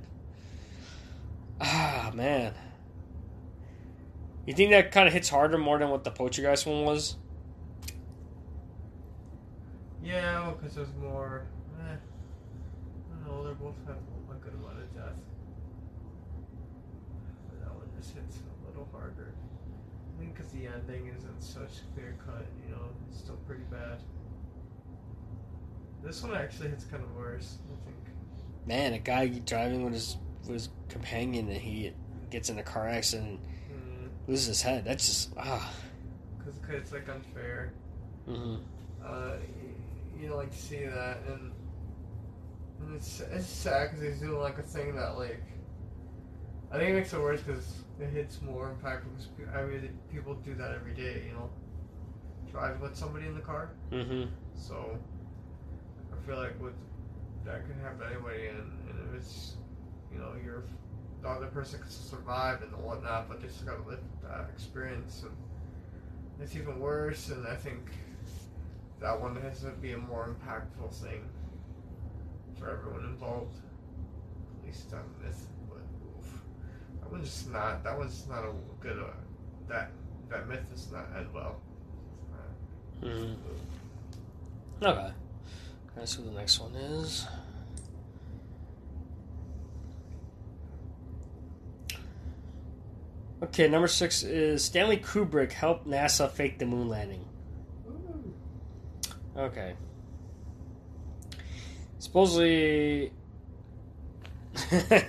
[1.62, 2.54] ah man,
[4.46, 7.18] you think that kind of hits harder more than what the Poltergeist one was?
[10.02, 11.44] Yeah, because there's more.
[13.40, 13.48] Eh, I know.
[13.48, 13.98] They both have
[14.32, 15.16] a good amount of death.
[17.50, 19.34] But that one just hits a little harder.
[20.16, 24.00] I think because the ending isn't such clear cut, you know, it's still pretty bad.
[26.04, 27.98] This one actually hits kind of worse, I think.
[28.66, 31.94] Man, a guy driving with his with his companion and he
[32.30, 34.86] gets in a car accident, and loses his head.
[34.86, 35.74] That's just ah.
[36.38, 37.74] Because it's like unfair.
[38.26, 38.56] hmm
[39.04, 39.34] Uh,
[40.20, 41.52] you, you like to see that, and,
[42.80, 45.44] and it's it's sad because he's doing like a thing that like
[46.72, 49.28] I think it makes it worse because it hits more impactful.
[49.38, 51.50] Because I mean, people do that every day, you know,
[52.52, 53.72] drive with somebody in the car.
[53.92, 54.26] hmm
[54.56, 54.98] So
[56.12, 56.74] I feel like with
[57.46, 58.60] that can happen to anybody, and,
[58.90, 59.56] and if it's
[60.12, 60.64] you know you're
[61.22, 65.24] the other person can still survive and whatnot, but they still gotta live that experience,
[65.24, 65.36] and
[66.42, 67.30] it's even worse.
[67.30, 67.80] And I think
[69.02, 71.24] that one has to be a more impactful thing
[72.60, 73.58] for everyone involved.
[74.60, 76.42] At least on this, but oof.
[77.02, 77.84] that one's just not.
[77.84, 79.00] That one's not a good.
[79.00, 79.12] Uh,
[79.68, 79.92] that
[80.30, 81.62] that myth is not as well.
[83.02, 83.34] Not- hmm
[84.82, 85.12] Okay.
[85.96, 87.28] Let's see what the next one is.
[93.42, 97.26] Okay, number six is Stanley Kubrick helped NASA fake the moon landing.
[99.36, 99.76] Okay.
[102.10, 103.12] Supposedly,
[104.72, 105.04] this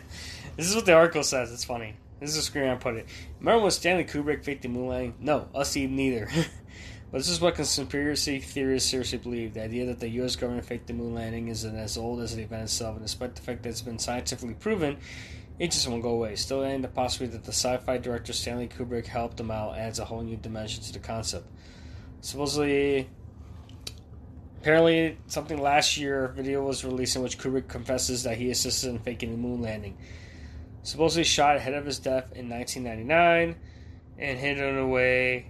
[0.59, 1.51] is what the article says.
[1.51, 1.95] It's funny.
[2.21, 3.07] This is a screen I put it.
[3.39, 5.15] Remember when Stanley Kubrick faked the moon landing?
[5.19, 6.29] No, us neither.
[7.11, 10.37] but this is what conspiracy theorists seriously believe: the idea that the U.S.
[10.37, 13.41] government faked the moon landing is as old as the event itself, and despite the
[13.41, 14.99] fact that it's been scientifically proven,
[15.59, 16.37] it just won't go away.
[16.37, 20.05] Still, adding the possibility that the sci-fi director Stanley Kubrick helped them out adds a
[20.05, 21.47] whole new dimension to the concept.
[22.21, 23.09] Supposedly,
[24.61, 28.91] Apparently, something last year, a video was released in which Kubrick confesses that he assisted
[28.91, 29.97] in faking the moon landing.
[30.83, 33.57] Supposedly shot ahead of his death in 1999
[34.19, 35.47] and hidden away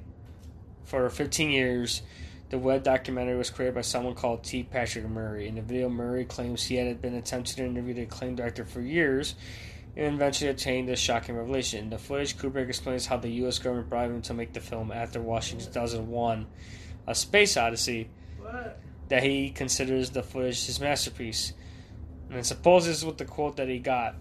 [0.85, 2.03] for 15 years.
[2.51, 4.63] The web documentary was created by someone called T.
[4.63, 5.49] Patrick Murray.
[5.49, 8.81] In the video, Murray claims he had been attempting to interview the acclaimed director for
[8.81, 9.35] years
[9.97, 11.81] and eventually obtained this shocking revelation.
[11.81, 13.59] In the footage, Kubrick explains how the U.S.
[13.59, 16.47] government bribed him to make the film after watching 2001
[17.09, 18.09] A Space Odyssey
[18.39, 18.79] What?
[19.11, 21.53] That he considers the footage his masterpiece.
[22.31, 24.15] And suppose this is what the quote that he got.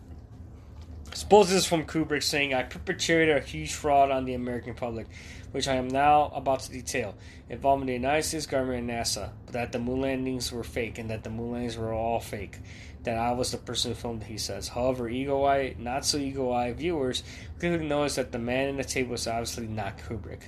[1.14, 5.08] Suppose this is from Kubrick saying, I perpetrated a huge fraud on the American public,
[5.52, 7.16] which I am now about to detail,
[7.50, 11.10] involving the United States government and NASA, but that the moon landings were fake and
[11.10, 12.58] that the moon landings were all fake.
[13.04, 14.68] That I was the person who filmed he says.
[14.68, 17.24] However, eagle eye, not so eagle eye viewers
[17.60, 20.42] clearly noticed that the man in the tape was obviously not Kubrick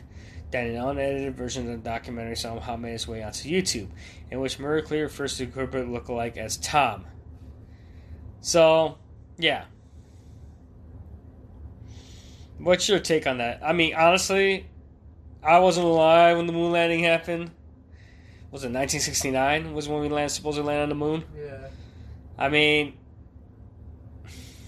[0.52, 3.88] that an unedited version of the documentary somehow made its way onto YouTube,
[4.30, 7.06] in which Murray refers to Kubrick lookalike as Tom.
[8.42, 8.98] So,
[9.38, 9.66] yeah.
[12.58, 13.62] What's your take on that?
[13.64, 14.68] I mean, honestly,
[15.44, 17.52] I wasn't alive when the moon landing happened.
[18.52, 19.74] Was it 1969?
[19.74, 21.24] Was when we landed, supposed to land on the moon?
[21.36, 21.68] Yeah.
[22.38, 22.98] I mean,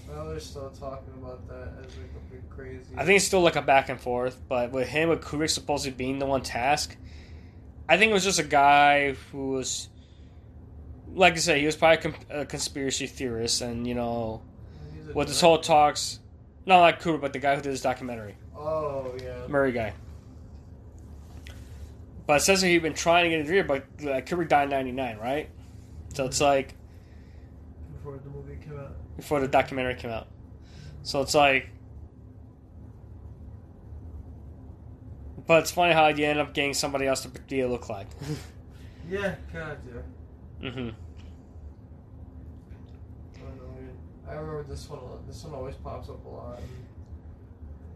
[0.08, 2.03] Well, they're still talking about that as big
[2.64, 2.94] crazy.
[2.96, 5.96] I think it's still like a back and forth, but with him, with Kubrick supposedly
[5.96, 6.96] being the one task,
[7.88, 9.88] I think it was just a guy who was,
[11.12, 14.42] like I said, he was probably a, conspiracy theorist, and you know,
[15.14, 16.20] with this whole talks,
[16.66, 19.46] not like Kubrick, but the guy who did this documentary, Oh yeah.
[19.48, 19.92] Murray guy.
[22.26, 24.64] But it says that he'd been trying to get a degree, but uh, Kubrick died
[24.64, 25.50] in '99, right?
[26.14, 26.74] So it's like
[27.96, 28.94] Before the movie came out.
[29.16, 30.28] before the documentary came out.
[31.02, 31.68] So it's like.
[35.46, 38.08] But it's funny how you end up getting somebody else to be a look like.
[39.10, 39.34] Yeah.
[39.52, 40.70] God yeah.
[40.70, 40.88] hmm
[43.36, 43.74] I don't know.
[43.76, 43.90] dude.
[44.26, 45.00] I remember this one.
[45.28, 46.58] This one always pops up a lot.
[46.58, 46.68] And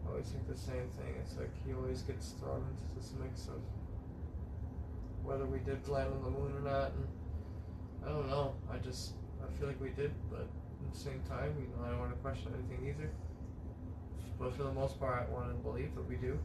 [0.05, 1.15] I always think the same thing.
[1.19, 3.59] It's like he always gets thrown into this mix of
[5.23, 6.91] whether we did land on the moon or not.
[6.91, 7.07] And
[8.05, 8.53] I don't know.
[8.71, 11.89] I just I feel like we did, but at the same time, you know, I
[11.89, 13.09] don't want to question anything either.
[14.39, 16.37] But for the most part, I want to believe that we do.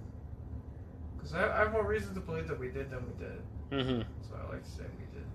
[1.25, 3.85] Because I, I have more reason to believe that we did than we did.
[3.87, 5.27] hmm So I like to say we did.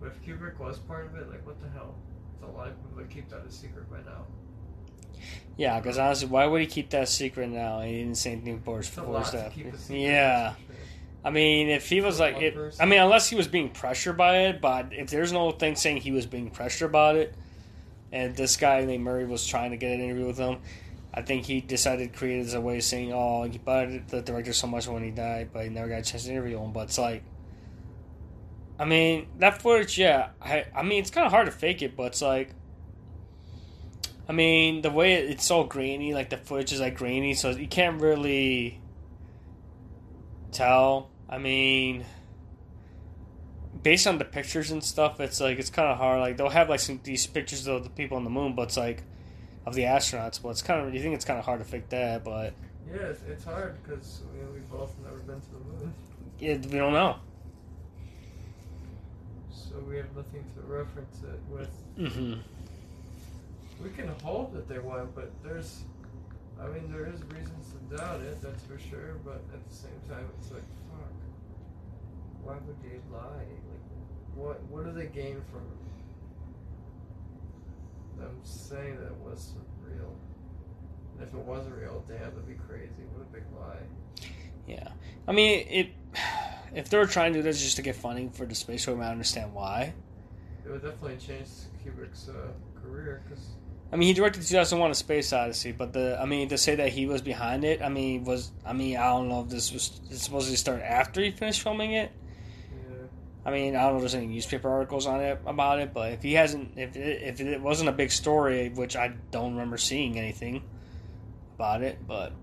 [0.00, 1.94] But if Kubrick was part of it, like what the hell?
[2.34, 4.26] It's a lot of people that keep that a secret by now.
[5.56, 7.80] Yeah, because honestly, why would he keep that secret now?
[7.80, 9.52] He didn't say anything before his before lot his to death.
[9.54, 9.98] keep a secret.
[10.00, 10.54] Yeah.
[11.24, 12.76] I mean, if he was like, it.
[12.78, 15.98] I mean, unless he was being pressured by it, but if there's no thing saying
[15.98, 17.34] he was being pressured about it,
[18.12, 20.58] and this guy named Murray was trying to get an interview with him,
[21.18, 24.06] I think he decided to create it as a way of saying, oh, he bothered
[24.06, 26.60] the director so much when he died, but he never got a chance to interview
[26.60, 26.72] him.
[26.72, 27.24] But it's like,
[28.78, 31.96] I mean, that footage, yeah, I, I mean, it's kind of hard to fake it,
[31.96, 32.50] but it's like,
[34.28, 37.50] I mean, the way it, it's so grainy, like the footage is like grainy, so
[37.50, 38.80] you can't really
[40.52, 41.10] tell.
[41.28, 42.04] I mean,
[43.82, 46.20] based on the pictures and stuff, it's like it's kind of hard.
[46.20, 48.76] Like they'll have like some these pictures of the people on the moon, but it's
[48.76, 49.02] like
[49.68, 50.40] of the astronauts.
[50.42, 52.52] But it's kind of you think it's kind of hard to fake that, but
[52.90, 55.94] Yeah, it's, it's hard because you know, we've both never been to the moon,
[56.40, 57.16] it, we don't know.
[59.50, 61.70] so we have nothing to reference it with.
[61.96, 62.34] hmm
[63.82, 65.82] We can hope that they won, but there's,
[66.60, 68.40] I mean, there is reasons to doubt it.
[68.42, 69.16] That's for sure.
[69.24, 71.12] But at the same time, it's like, fuck.
[72.42, 73.46] Why would they lie?
[73.70, 73.84] Like,
[74.34, 75.62] what what do they gain from
[78.18, 80.14] them saying that it wasn't real?
[81.14, 83.04] And if it wasn't real, damn, that'd be crazy.
[83.12, 84.28] What a big lie.
[84.66, 84.88] Yeah,
[85.26, 85.88] I mean it.
[86.74, 89.08] If they were trying to do this just to get funding for the space program,
[89.08, 89.94] I understand why.
[90.66, 91.48] It would definitely change
[91.82, 92.48] Kubrick's uh,
[92.82, 93.52] career because
[93.92, 96.90] I mean, he directed 2001: A Space Odyssey, but the I mean to say that
[96.90, 100.00] he was behind it, I mean was I mean I don't know if this was
[100.10, 102.12] supposed to start after he finished filming it.
[103.48, 106.12] I mean I don't know if there's any newspaper articles on it about it, but
[106.12, 109.78] if he hasn't, if it, if it wasn't a big story, which I don't remember
[109.78, 110.62] seeing anything
[111.54, 112.34] about it, but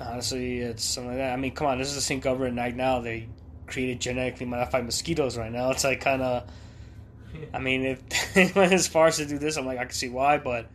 [0.00, 1.32] honestly, it's something like that.
[1.32, 3.00] I mean, come on, this is the same government right now.
[3.00, 3.28] They
[3.66, 5.70] created genetically modified mosquitoes right now.
[5.72, 6.48] It's like kind of.
[7.52, 10.38] I mean, if as far as to do this, I'm like, I can see why,
[10.38, 10.70] but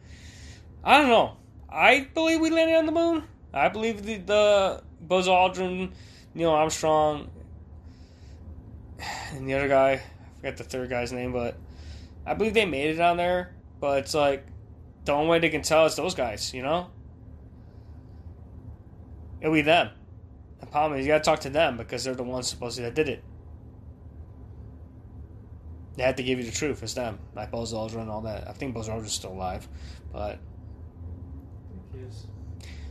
[0.84, 1.38] I don't know.
[1.70, 3.24] I believe we landed on the moon.
[3.54, 5.94] I believe the, the Buzz Aldrin,
[6.34, 7.30] Neil Armstrong,
[9.32, 10.02] and the other guy, I
[10.38, 11.58] forget the third guy's name, but
[12.26, 13.56] I believe they made it on there.
[13.80, 14.46] But it's like
[15.06, 16.90] the only way they can tell is those guys, you know?
[19.42, 19.90] It'll be them.
[20.60, 23.10] The problem is you gotta talk to them because they're the ones supposedly that did
[23.10, 23.24] it.
[25.96, 26.84] They had to give you the truth.
[26.84, 28.48] It's them, like Buzz Aldrin and all that.
[28.48, 29.68] I think Buzz Aldrin's still alive,
[30.12, 30.40] but
[31.94, 32.28] is.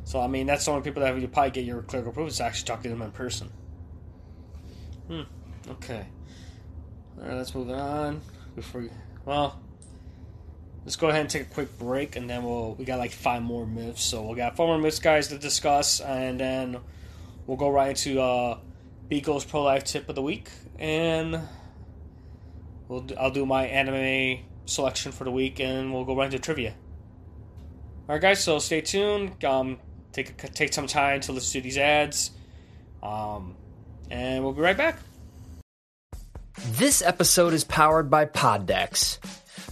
[0.05, 2.36] so I mean that's the only people that you probably get your clerical proof is
[2.39, 3.51] to actually talk to them in person.
[5.09, 5.22] Hmm.
[5.70, 6.07] Okay.
[7.21, 8.21] All right, let's move on.
[8.55, 8.91] Before we,
[9.25, 9.61] well,
[10.85, 13.43] let's go ahead and take a quick break, and then we'll we got like five
[13.43, 14.05] more myths.
[14.05, 16.79] So we got four more myths, guys, to discuss, and then
[17.47, 18.59] we'll go right into uh,
[19.11, 20.49] Biko's pro life tip of the week,
[20.79, 21.41] and
[22.87, 26.75] we'll I'll do my anime selection for the week, and we'll go right into trivia.
[28.09, 28.45] All right, guys.
[28.45, 29.45] So stay tuned.
[29.45, 29.79] Um,
[30.12, 32.31] take take some time to listen to these ads,
[33.03, 33.57] um,
[34.09, 34.99] and we'll be right back.
[36.67, 39.19] This episode is powered by PodDecks.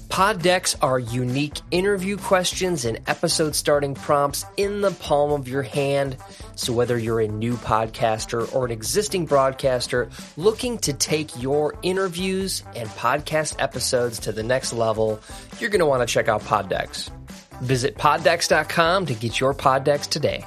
[0.08, 6.16] PodDecks are unique interview questions and episode starting prompts in the palm of your hand.
[6.54, 12.62] So, whether you're a new podcaster or an existing broadcaster looking to take your interviews
[12.76, 15.20] and podcast episodes to the next level,
[15.58, 17.10] you're going to want to check out PodDecks.
[17.62, 20.46] Visit poddecks.com to get your PodDecks today.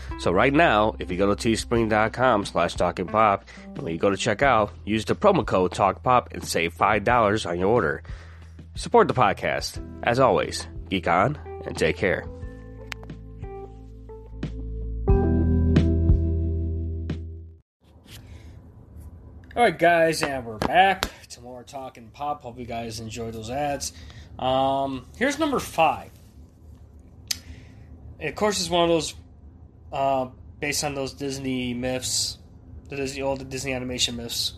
[0.21, 4.15] So right now, if you go to teespring.com slash talkingpop, and when you go to
[4.15, 8.03] checkout, use the promo code TalkPop and save $5 on your order.
[8.75, 9.83] Support the podcast.
[10.03, 12.23] As always, geek on and take care.
[19.55, 22.43] All right, guys, and we're back to more talking pop.
[22.43, 23.91] Hope you guys enjoyed those ads.
[24.37, 26.11] Um, here's number five.
[28.19, 29.15] Of course, it's one of those
[29.91, 30.27] uh,
[30.59, 32.37] based on those Disney myths,
[32.89, 34.53] the Disney, all the Disney animation myths.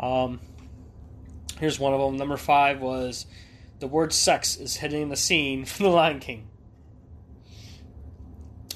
[0.00, 0.40] Um,
[1.58, 2.16] here's one of them.
[2.16, 3.26] Number five was
[3.80, 6.48] the word "sex" is hidden in the scene from The Lion King.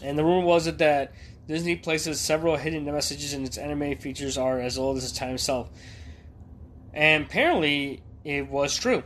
[0.02, 1.12] And the rumor was it that
[1.48, 5.34] Disney places several hidden messages in its animated features are as old as its time
[5.34, 5.70] itself.
[6.92, 9.02] And apparently, it was true.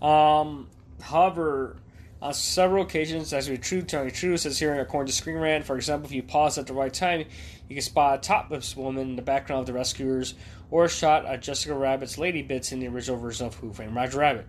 [0.00, 0.70] Um,
[1.00, 1.76] however,
[2.22, 5.76] on several occasions, as we true telling true, says here according to Screen Rant, for
[5.76, 7.26] example, if you pause at the right time,
[7.68, 10.34] you can spot a topless woman in the background of the rescuers,
[10.70, 13.94] or a shot at Jessica Rabbit's lady bits in the original version of Who Framed
[13.94, 14.46] Roger Rabbit.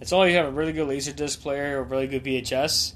[0.00, 2.94] It's all you have a really good laser disc player or really good VHS.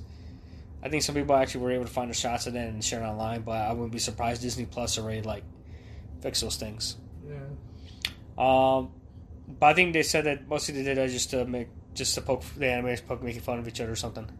[0.82, 3.02] I think some people actually were able to find the shots of that and share
[3.02, 5.42] it online, but I wouldn't be surprised Disney Plus already like
[6.20, 6.96] fix those things.
[7.26, 7.38] Yeah.
[8.36, 8.90] Um,
[9.58, 11.68] but I think they said that mostly they did that just to make
[11.98, 14.30] just to poke the animators poke making fun of each other or something.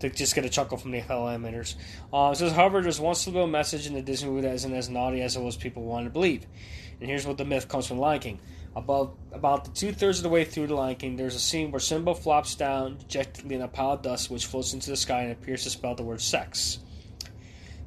[0.00, 1.74] To just get a chuckle from the fellow animators.
[2.12, 4.88] Uh, it says, however, there's one little message in the Disney movie that isn't as
[4.88, 6.46] naughty as it was people wanted to believe.
[7.00, 8.40] And here's what the myth comes from Lion King.
[8.76, 11.72] About about the two thirds of the way through the Lion King, there's a scene
[11.72, 15.22] where Simba flops down dejectedly in a pile of dust, which floats into the sky
[15.22, 16.78] and appears to spell the word sex.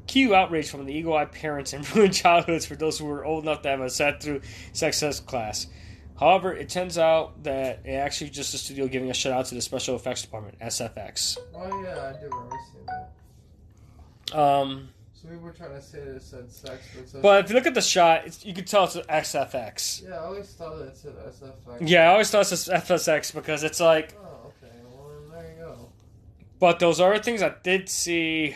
[0.07, 3.61] Cue outrage from the eagle-eyed parents and ruined childhoods for those who were old enough
[3.61, 4.41] to have a sat through
[4.73, 5.67] sex class.
[6.21, 9.55] However, it turns out that it actually just the studio giving a shout out to
[9.55, 11.37] the special effects department, SFX.
[11.55, 14.39] Oh yeah, I do remember seeing that.
[14.39, 17.55] Um, So we were trying to say that it said sex, but but if you
[17.55, 20.03] look at the shot, it's, you can tell it's SFX.
[20.03, 21.77] Yeah, I always thought that it said SFX.
[21.89, 24.75] Yeah, I always thought it it's FSX because it's like, Oh, okay.
[24.85, 25.89] Well, there you go.
[26.59, 28.55] but those other things I did see.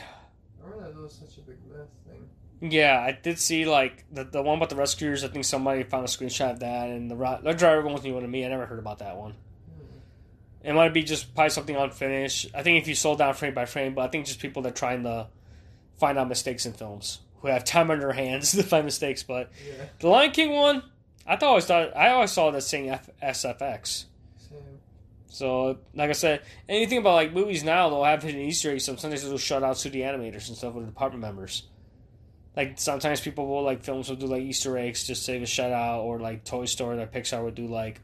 [0.63, 2.29] I remember that was such a big myth thing.
[2.71, 5.23] Yeah, I did see like the the one about the rescuers.
[5.23, 8.23] I think somebody found a screenshot of that, and the driver one was new one
[8.23, 8.45] to me.
[8.45, 9.35] I never heard about that one.
[10.63, 12.47] It might be just probably something unfinished.
[12.55, 14.69] I think if you slow down frame by frame, but I think just people that
[14.69, 15.27] are trying to
[15.99, 19.21] find out mistakes in films who have time on their hands to find mistakes.
[19.21, 20.81] But Yeah, the Lion King one,
[21.27, 24.05] I thought I always thought I always saw that saying F- SFX.
[24.39, 24.57] same.
[25.27, 28.85] So, like I said, anything about like movies now, they'll have hidden Easter eggs.
[28.85, 31.63] Sometimes they'll shout out to the animators and stuff with the department members.
[32.55, 35.45] Like sometimes people will like films will do like Easter eggs just to give a
[35.45, 38.01] shout out, or like Toy Story, like Pixar would do like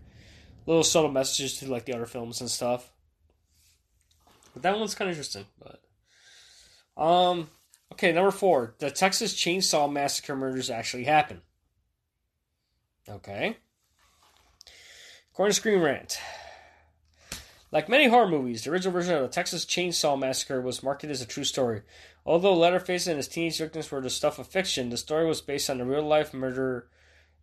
[0.65, 2.91] little subtle messages to like the other films and stuff.
[4.53, 5.45] But that one's kind of interesting.
[5.59, 7.49] But um,
[7.93, 11.41] okay, number four, the Texas Chainsaw Massacre murders actually happened.
[13.07, 13.57] Okay.
[15.31, 16.19] According to Screen Rant.
[17.71, 21.21] Like many horror movies, the original version of the Texas Chainsaw Massacre was marketed as
[21.21, 21.83] a true story.
[22.25, 25.69] Although Leatherface and his teenage victims were the stuff of fiction, the story was based
[25.69, 26.89] on the real life murderer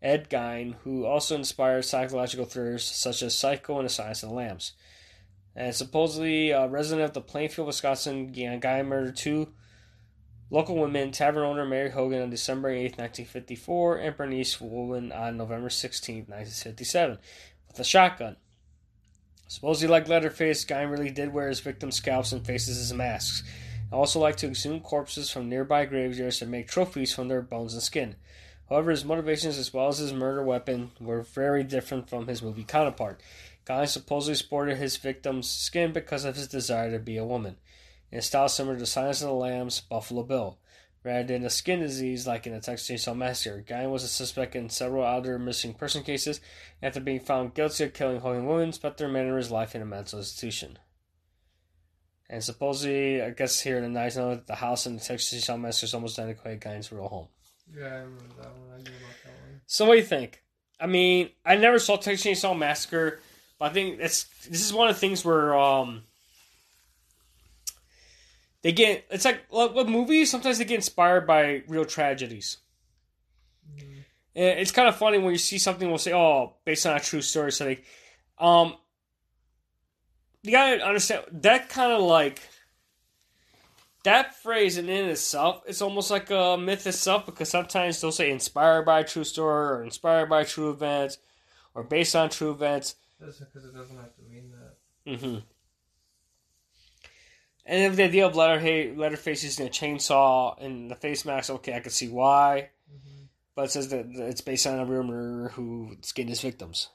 [0.03, 4.35] Ed Gein, who also inspired psychological thrillers such as Psycho and The Silence of the
[4.35, 4.73] Lambs.
[5.57, 9.49] And supposedly, a resident of the Plainfield, Wisconsin, Gein murdered two
[10.51, 15.71] local women, tavern owner Mary Hogan on December 8, 1954, and Bernice Worden on November
[15.71, 17.19] 16, 1957,
[17.67, 18.37] with a shotgun.
[19.49, 23.43] Supposedly, like Leatherface, Guy really did wear his victims' scalps and faces as masks.
[23.89, 27.73] He also liked to exhume corpses from nearby graveyards and make trophies from their bones
[27.73, 28.17] and skin.
[28.69, 32.65] However, his motivations as well as his murder weapon were very different from his movie
[32.65, 33.23] counterpart.
[33.65, 37.57] Guy supposedly sported his victim's skin because of his desire to be a woman,
[38.13, 40.59] in a style similar to Silence of the Lambs' Buffalo Bill.
[41.09, 44.55] Rather than a skin disease like in the Texas Chainsaw Massacre, Guy was a suspect
[44.55, 46.39] in several other missing person cases
[46.83, 49.81] after being found guilty of killing Hogan women, spent the remainder of his life in
[49.81, 50.79] a mental institution.
[52.29, 55.47] And supposedly, I guess here in the night, know that the house in the Texas
[55.47, 57.29] Chainsaw Massacre is almost identical to Guy's real home.
[57.75, 58.69] Yeah, I remember that one.
[58.75, 59.61] I knew about that one.
[59.67, 60.43] So what do you think?
[60.79, 63.19] I mean, I never saw Texas Chainsaw Massacre,
[63.59, 66.03] but I think it's this is one of the things where um
[68.63, 72.59] they get it's like like with movies sometimes they get inspired by real tragedies.
[73.75, 74.05] Mhm.
[74.35, 77.01] And it's kind of funny when you see something we'll say, "Oh, based on a
[77.01, 77.85] true story." So like,
[78.39, 78.77] um,
[80.43, 82.41] you gotta understand that kind of like
[84.05, 88.31] that phrase in and itself it's almost like a myth itself because sometimes they'll say
[88.31, 91.19] inspired by a true story or inspired by true events
[91.75, 92.95] or based on true events.
[93.21, 95.13] That's because it doesn't have to mean that.
[95.13, 95.39] Mm-hmm.
[97.69, 101.75] And if the idea of Leatherface, Leatherface using a chainsaw and the face mask, okay,
[101.75, 102.71] I can see why.
[102.91, 103.25] Mm-hmm.
[103.55, 106.89] But it says that it's based on a real murderer who skinned his victims.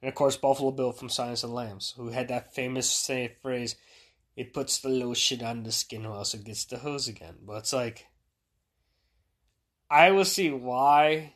[0.00, 3.34] And of course, Buffalo Bill from Silence of the Lambs, who had that famous say,
[3.42, 3.74] phrase,
[4.36, 7.34] it puts the lotion on the skin who also gets the hose again.
[7.44, 8.06] But it's like,
[9.90, 11.34] I will see why.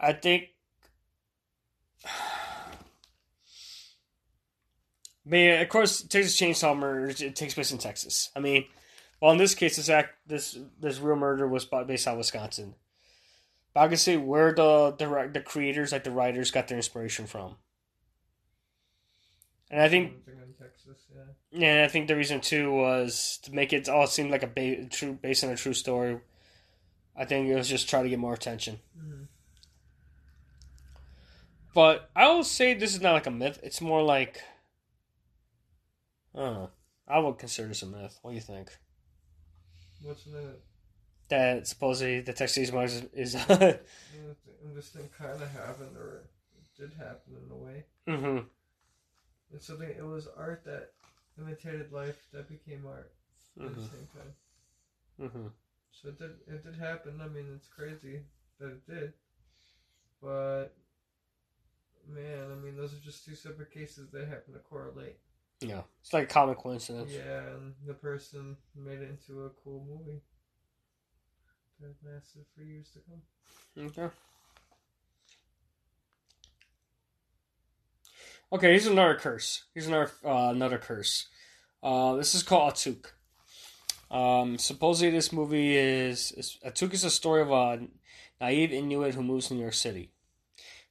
[0.00, 0.48] I think.
[5.24, 8.30] But yeah, of course, Texas Chainsaw Murder it takes place in Texas.
[8.34, 8.64] I mean,
[9.20, 12.74] well, in this case, this act this this real murder was based on Wisconsin.
[13.72, 17.26] But I can say where the the the creators, like the writers, got their inspiration
[17.26, 17.56] from.
[19.70, 20.12] And I think
[20.58, 21.22] Texas, yeah.
[21.52, 24.46] Yeah, and I think the reason too was to make it all seem like a
[24.46, 26.18] ba- true based on a true story.
[27.16, 28.80] I think it was just try to get more attention.
[28.98, 29.28] Mhm.
[31.74, 33.58] But I will say this is not like a myth.
[33.62, 34.42] It's more like
[36.34, 36.70] I don't know.
[37.08, 38.18] I would consider this a myth.
[38.22, 38.70] What do you think?
[40.02, 40.62] What's it?
[41.28, 43.34] That supposedly the Texas Mugs is, is
[44.64, 46.22] And this thing kind of happened, or
[46.78, 47.84] did happen in a way.
[48.06, 48.38] hmm
[49.54, 49.88] It's something.
[49.88, 50.92] It was art that
[51.38, 53.12] imitated life that became art
[53.58, 54.34] at the hmm same time.
[55.18, 55.46] hmm
[55.92, 56.30] So it did.
[56.46, 57.20] It did happen.
[57.22, 58.20] I mean, it's crazy
[58.58, 59.12] that it did,
[60.20, 60.74] but
[62.08, 65.18] man, I mean, those are just two separate cases that happen to correlate.
[65.68, 67.12] Yeah, it's like a common coincidence.
[67.12, 70.20] Yeah, and the person made it into a cool movie
[71.80, 73.90] that lasted for years to come.
[73.90, 74.14] Okay.
[78.52, 79.64] Okay, here's another curse.
[79.72, 81.28] Here's another uh, another curse.
[81.82, 83.06] Uh, this is called Atuk.
[84.10, 87.80] Um, supposedly, this movie is, is Atuk is a story of a
[88.40, 90.10] naive Inuit who moves to New York City.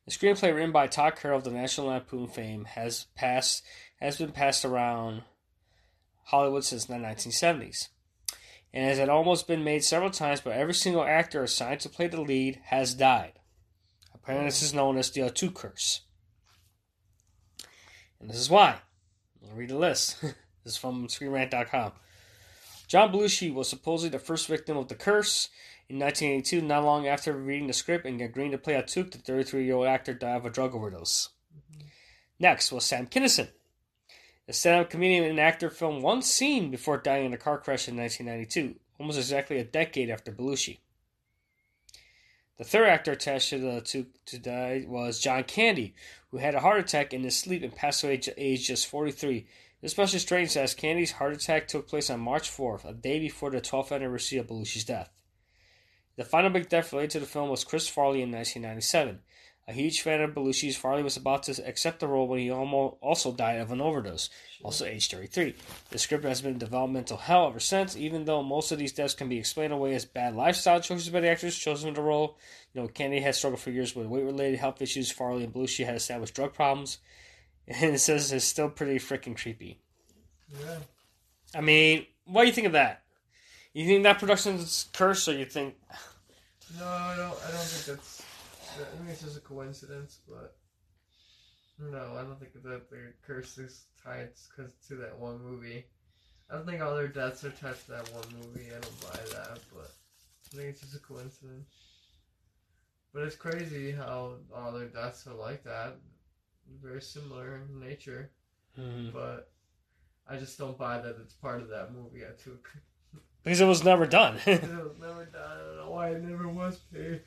[0.06, 3.64] The screenplay, written by Tod Carroll of the National Lampoon fame, has passed
[4.02, 5.24] has been passed around
[6.26, 7.90] Hollywood since the 1970s,
[8.74, 10.42] and has had almost been made several times.
[10.42, 13.34] But every single actor assigned to play the lead has died.
[14.14, 16.02] Apparently, this is known as the Atuk curse,
[18.20, 18.78] and this is why.
[19.44, 20.22] I'll read the list.
[20.22, 20.36] this
[20.66, 21.94] is from ScreenRant.com.
[22.88, 25.50] John Belushi was supposedly the first victim of the curse.
[25.90, 29.66] In 1982, not long after reading the script and agreeing to play Atuk, the 33
[29.66, 31.30] year old actor died of a drug overdose.
[31.56, 31.88] Mm-hmm.
[32.40, 33.50] Next was Sam Kinison.
[34.52, 37.88] The stand up comedian and actor filmed one scene before dying in a car crash
[37.88, 40.80] in 1992, almost exactly a decade after Belushi.
[42.58, 45.96] The third actor attached to the to, to die was John Candy,
[46.32, 49.48] who had a heart attack in his sleep and passed away at age just 43.
[49.80, 53.52] This especially strange as Candy's heart attack took place on March 4th, a day before
[53.52, 55.12] the 12th anniversary of Belushi's death.
[56.18, 59.22] The final big death related to the film was Chris Farley in 1997.
[59.68, 62.98] A huge fan of Belushi's, Farley was about to accept the role when he almost
[63.00, 64.30] also died of an overdose,
[64.64, 65.56] also age 33.
[65.92, 69.14] The script has been in developmental hell ever since, even though most of these deaths
[69.14, 72.38] can be explained away as bad lifestyle choices by the actors chosen for the role.
[72.74, 75.12] You know, Candy has struggled for years with weight-related health issues.
[75.12, 76.98] Farley and Belushi had established drug problems,
[77.68, 79.80] and it says it's still pretty freaking creepy.
[80.60, 80.80] Yeah.
[81.54, 83.04] I mean, what do you think of that?
[83.74, 85.76] You think that production's cursed, or you think?
[86.78, 87.28] No, I don't.
[87.28, 88.24] I don't think that's.
[88.80, 90.56] I think it's just a coincidence, but
[91.80, 95.86] no, I don't think that the curse is tied cause to that one movie.
[96.50, 98.68] I don't think all their deaths are tied to that one movie.
[98.68, 99.92] I don't buy that, but
[100.54, 101.70] I think it's just a coincidence.
[103.14, 105.98] But it's crazy how all their deaths are like that,
[106.82, 108.32] very similar in nature.
[108.80, 109.10] Mm-hmm.
[109.12, 109.52] But
[110.30, 112.60] I just don't buy that it's part of that movie Atuk.
[113.44, 114.38] Because it was never done.
[114.46, 115.42] it was never done.
[115.42, 117.22] I don't know why it never was paid.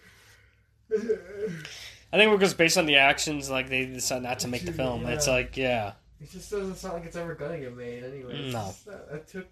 [0.92, 5.06] I think because based on the actions, like they decided not to make the film.
[5.06, 8.50] It's like, yeah, It just doesn't sound like it's ever gonna get made anyway.
[8.50, 8.74] No.
[8.86, 9.46] not- Atuk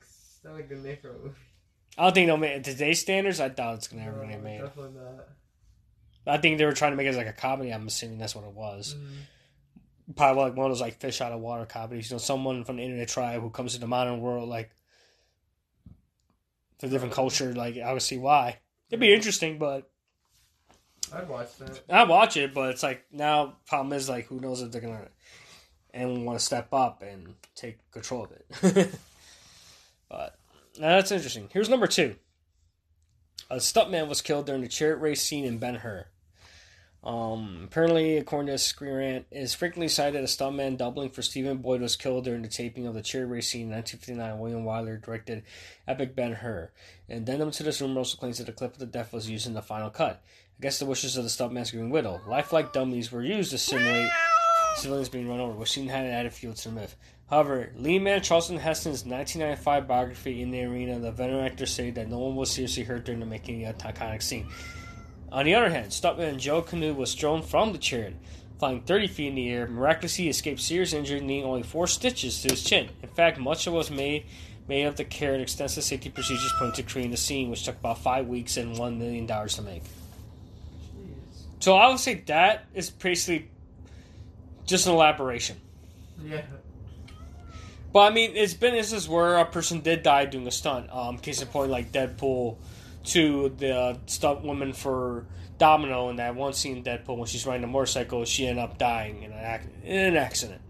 [0.44, 1.34] not a good name for a movie.
[1.98, 3.40] I don't think they'll make it today's standards.
[3.40, 4.60] I doubt it's gonna ever No, get made.
[4.60, 5.28] Definitely not.
[6.26, 7.70] I think they were trying to make it as like a comedy.
[7.72, 8.94] I'm assuming that's what it was.
[8.94, 10.14] Mhm.
[10.16, 12.10] Probably like one of those like fish out of water comedies.
[12.10, 14.70] You know, someone from the Inuit tribe who comes to the modern world, like
[16.78, 17.52] the different culture.
[17.54, 18.58] Like I would see why.
[18.90, 19.90] It'd be interesting, but
[21.14, 21.82] I'd watch that.
[21.88, 25.08] I watch it, but it's like now problem is like who knows if they're gonna
[25.94, 28.94] and want to step up and take control of it.
[30.08, 30.38] but
[30.78, 31.48] now that's interesting.
[31.52, 32.16] Here's number two.
[33.50, 36.06] A stuntman was killed during the chariot race scene in Ben Hur.
[37.04, 41.96] Um, apparently, according to Screen is frequently cited a stuntman doubling for Stephen Boyd was
[41.96, 44.38] killed during the taping of the chariot race scene in 1959.
[44.38, 45.42] William Wyler directed
[45.88, 46.70] Epic Ben Hur.
[47.08, 49.48] An addendum to this rumor also claims that a clip of the death was used
[49.48, 50.22] in the final cut.
[50.62, 54.08] Against the wishes of the stuntman's grieving widow, lifelike dummies were used to simulate
[54.76, 56.94] civilians being run over, which seemed to have added fuel to the myth.
[57.28, 62.08] However, Lee Man Charlton Heston's 1995 biography in the arena, the veteran actor said that
[62.08, 64.46] no one was seriously hurt during the making of the iconic scene.
[65.32, 68.14] On the other hand, stuntman Joe Canutt was thrown from the chariot,
[68.60, 69.66] flying 30 feet in the air.
[69.66, 72.88] Miraculously, escaped serious injury, needing only four stitches to his chin.
[73.02, 74.26] In fact, much of what was made
[74.68, 77.80] made of the care and extensive safety procedures put into creating the scene, which took
[77.80, 79.82] about five weeks and one million dollars to make.
[81.62, 83.48] So I would say that is basically
[84.66, 85.56] just an elaboration.
[86.20, 86.42] Yeah.
[87.92, 90.90] But I mean, it's been instances where a person did die doing a stunt.
[90.90, 92.56] Um, case in point, like Deadpool,
[93.04, 95.26] to the stunt woman for
[95.58, 98.76] Domino in that one scene in Deadpool when she's riding a motorcycle, she ended up
[98.76, 100.60] dying in an, ac- in an accident.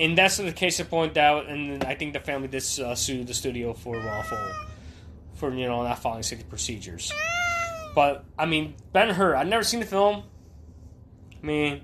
[0.00, 1.46] and that's the case to point out.
[1.46, 4.38] And I think the family did uh, sue the studio for wrongful,
[5.34, 7.12] for you know not following safety procedures.
[7.94, 9.36] But I mean, Ben Hur.
[9.36, 10.24] I've never seen the film.
[11.42, 11.82] I mean,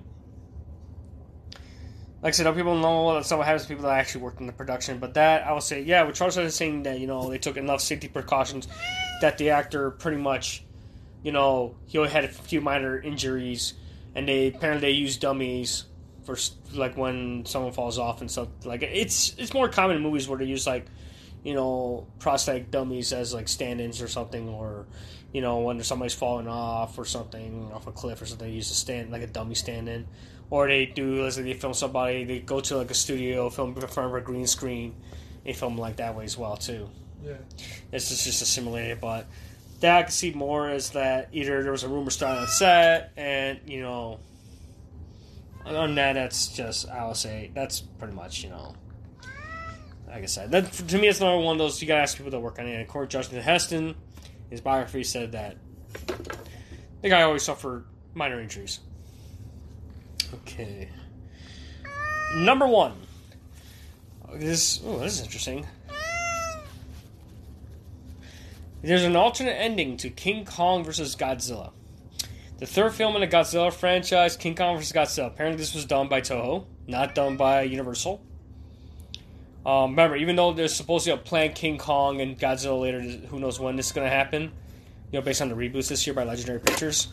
[2.23, 4.47] like I said, other people know that some happens to people that actually worked in
[4.47, 4.99] the production.
[4.99, 7.57] But that I will say, yeah, with Charles is saying that you know they took
[7.57, 8.69] enough safety precautions
[9.21, 10.65] that the actor pretty much,
[11.23, 13.75] you know, he only had a few minor injuries,
[14.15, 15.85] and they apparently they used dummies
[16.25, 16.37] for
[16.75, 18.49] like when someone falls off and stuff.
[18.65, 20.87] Like it's it's more common in movies where they use like,
[21.43, 24.87] you know, prosthetic dummies as like stand-ins or something, or
[25.33, 28.71] you know when somebody's falling off or something off a cliff or something, they use
[28.71, 30.07] a stand like a dummy stand-in.
[30.51, 33.75] Or they do let's say they film somebody they go to like a studio film
[33.77, 34.95] in front of a green screen
[35.45, 36.89] they film like that way as well too.
[37.25, 37.35] Yeah.
[37.91, 39.27] this is just a simulator but
[39.81, 43.13] that i can see more is that either there was a rumor starting on set
[43.15, 44.21] and you know
[45.67, 48.75] than that that's just i would say that's pretty much you know
[50.09, 52.31] like i said that to me it's another one of those you gotta ask people
[52.31, 52.75] that work on it.
[52.75, 53.95] And to justin heston
[54.51, 55.57] his biography said that
[57.03, 57.85] the guy always suffered
[58.15, 58.81] minor injuries
[60.35, 60.89] Okay.
[62.37, 62.95] Number one.
[64.35, 65.67] This oh, this is interesting.
[68.83, 71.17] There's an alternate ending to King Kong vs.
[71.17, 71.73] Godzilla.
[72.59, 74.93] The third film in the Godzilla franchise, King Kong vs.
[74.93, 75.27] Godzilla.
[75.27, 78.25] Apparently, this was done by Toho, not done by Universal.
[79.67, 83.01] Um, remember, even though there's supposed to be a planned King Kong and Godzilla later,
[83.01, 84.53] who knows when this is going to happen?
[85.13, 87.09] You know, based on the reboots this year by Legendary Pictures.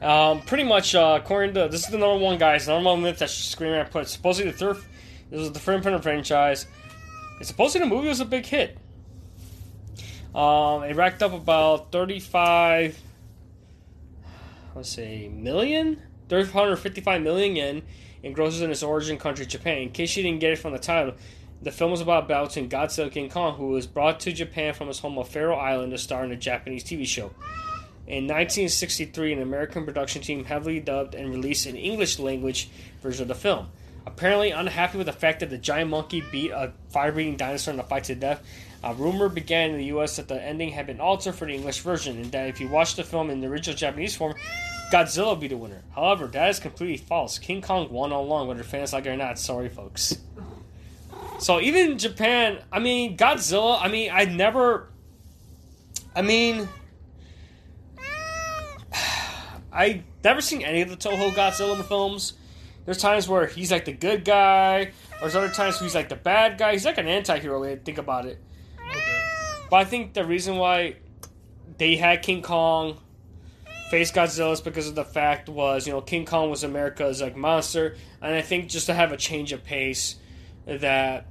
[0.00, 3.18] Um, pretty much, uh, according to this is the number one guys, number one myth
[3.18, 4.06] that Screen Rant put.
[4.06, 4.76] Supposedly the third,
[5.28, 6.66] this was the third Printer franchise.
[7.40, 8.78] It's supposedly the movie was a big hit.
[10.34, 12.96] Um, it racked up about thirty-five,
[14.78, 17.82] let's say, million 355 million yen
[18.22, 19.78] in grosses in its origin country, Japan.
[19.78, 21.14] In case you didn't get it from the title,
[21.60, 25.00] the film was about between Godzilla King Kong, who was brought to Japan from his
[25.00, 27.32] home of Faro Island to star in a Japanese TV show.
[28.06, 32.70] In 1963, an American production team heavily dubbed and released an English language
[33.02, 33.68] version of the film.
[34.06, 37.80] Apparently, unhappy with the fact that the giant monkey beat a fire breathing dinosaur in
[37.80, 38.42] a fight to death,
[38.82, 41.80] a rumor began in the US that the ending had been altered for the English
[41.80, 44.34] version, and that if you watch the film in the original Japanese form,
[44.92, 45.82] Godzilla would be the winner.
[45.94, 47.38] However, that is completely false.
[47.38, 49.38] King Kong won all along, whether fans like it or not.
[49.38, 50.16] Sorry, folks.
[51.38, 54.88] So, even in Japan, I mean, Godzilla, I mean, I never.
[56.14, 56.68] I mean.
[59.72, 62.32] I never seen any of the Toho Godzilla films.
[62.86, 66.08] There's times where he's like the good guy, or there's other times where he's like
[66.08, 66.72] the bad guy.
[66.72, 68.42] He's like an anti-hero when you think about it.
[69.70, 70.96] But I think the reason why
[71.76, 72.98] they had King Kong
[73.90, 77.36] face Godzilla is because of the fact was, you know, King Kong was America's like
[77.36, 80.16] monster, and I think just to have a change of pace
[80.66, 81.26] that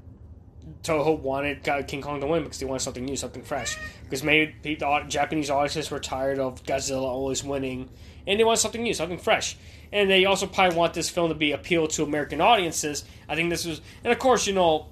[0.84, 3.78] Toho wanted King Kong to win because they wanted something new, something fresh.
[4.04, 7.90] Because maybe the Japanese audiences were tired of Godzilla always winning,
[8.26, 9.58] and they want something new, something fresh.
[9.92, 13.06] And they also probably want this film to be appeal to American audiences.
[13.30, 14.88] I think this was, and of course, you know,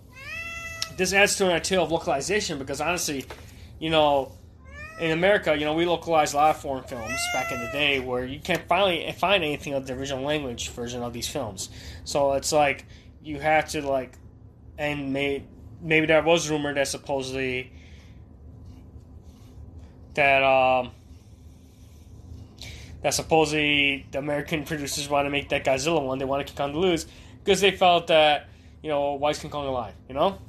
[0.98, 3.26] this adds to an idea of localization because honestly,
[3.80, 4.32] you know,
[5.00, 8.00] in America, you know, we localized a lot of foreign films back in the day
[8.00, 11.70] where you can't finally find anything of the original language version of these films.
[12.06, 12.86] So it's like
[13.22, 14.18] you have to like,
[14.78, 15.44] and may,
[15.82, 17.72] maybe there was rumor that supposedly
[20.16, 20.92] that um,
[23.02, 26.18] that supposedly the American producers want to make that Godzilla one.
[26.18, 27.06] They want to kick on the lose
[27.44, 28.50] because they felt that
[28.82, 29.94] you know why is King Kong alive?
[30.08, 30.40] You know,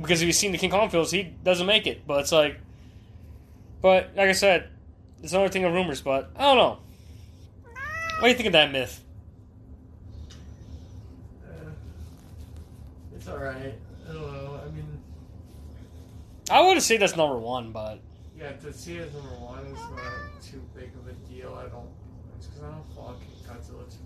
[0.00, 2.06] because if you've seen the King Kong films, he doesn't make it.
[2.06, 2.58] But it's like,
[3.80, 4.68] but like I said,
[5.22, 6.00] it's another thing of rumors.
[6.00, 6.78] But I don't know.
[8.18, 9.02] What do you think of that myth?
[11.44, 11.70] Uh,
[13.14, 13.74] it's alright.
[14.08, 14.60] I don't know.
[14.64, 14.86] I mean,
[16.50, 18.00] I wouldn't say that's number one, but
[18.38, 21.54] yeah, to see it as number one is not too big of a deal.
[21.54, 21.88] I don't.
[22.38, 23.16] Because I don't follow
[23.46, 23.90] Godzilla too close too often either.
[23.90, 24.03] To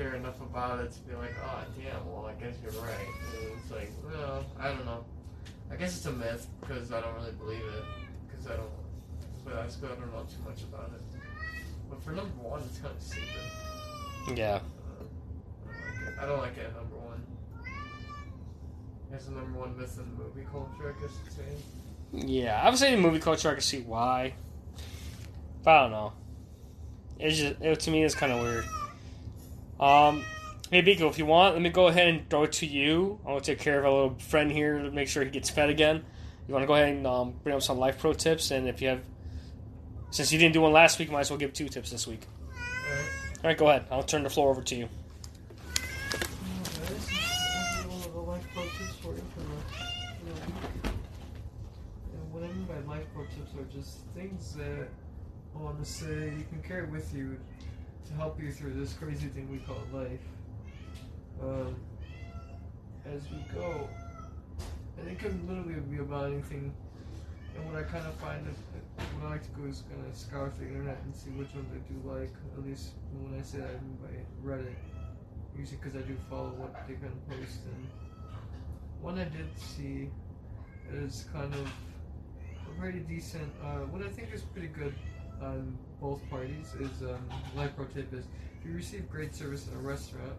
[0.00, 3.06] care enough about it to be like, oh damn, well I guess you're right.
[3.38, 5.04] And it's like, well, I don't know.
[5.70, 7.84] I guess it's a myth because I don't really believe it.
[8.26, 8.70] Because I don't.
[9.44, 11.20] But I still don't know too much about it.
[11.90, 14.38] But for number one, it's kind of stupid.
[14.38, 14.60] yeah.
[15.68, 17.22] Uh, I don't like it at number one.
[19.12, 22.26] It's the number one myth in movie culture, I guess you'd say.
[22.26, 24.32] Yeah, I would say in movie culture, I can see why.
[25.62, 26.12] But I don't know.
[27.18, 28.64] It's just it, to me, it's kind of weird.
[29.80, 30.24] Um,
[30.70, 33.18] hey Biko, if you want, let me go ahead and throw it to you.
[33.24, 35.48] I want to take care of a little friend here to make sure he gets
[35.48, 36.04] fed again.
[36.46, 38.82] You want to go ahead and um, bring up some life pro tips, and if
[38.82, 39.00] you have
[40.10, 42.26] Since you didn't do one last week, might as well give two tips this week.
[42.52, 43.04] Alright.
[43.36, 43.86] All right, go ahead.
[43.90, 44.84] I'll turn the floor over to you.
[44.84, 45.00] Alright,
[46.88, 50.44] this is one of the life pro tips for you for the, for the week.
[52.12, 54.88] And what I mean by life pro tips are just things that
[55.56, 57.38] I want to say you can carry with you
[58.06, 60.20] to help you through this crazy thing we call life.
[61.42, 61.76] Um,
[63.06, 63.88] as we go,
[64.98, 66.72] and it can literally be about anything.
[67.56, 68.56] And what I kind of find is,
[69.14, 71.68] what I like to go is kind of scour the internet and see which ones
[71.72, 72.32] I do like.
[72.56, 74.76] At least when I say that, I mean by Reddit.
[75.58, 77.60] Usually because I do follow what they kind of post.
[77.66, 77.86] And
[79.00, 80.10] one I did see
[80.92, 83.50] is kind of a pretty decent.
[83.62, 84.94] Uh, what I think is pretty good
[85.42, 88.26] on both parties is um, life pro tip is
[88.58, 90.32] if you receive great service in a restaurant.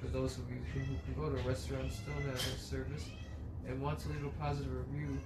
[0.00, 3.10] For those of you who can go to a restaurant still have a service
[3.66, 5.18] and want to leave a positive review,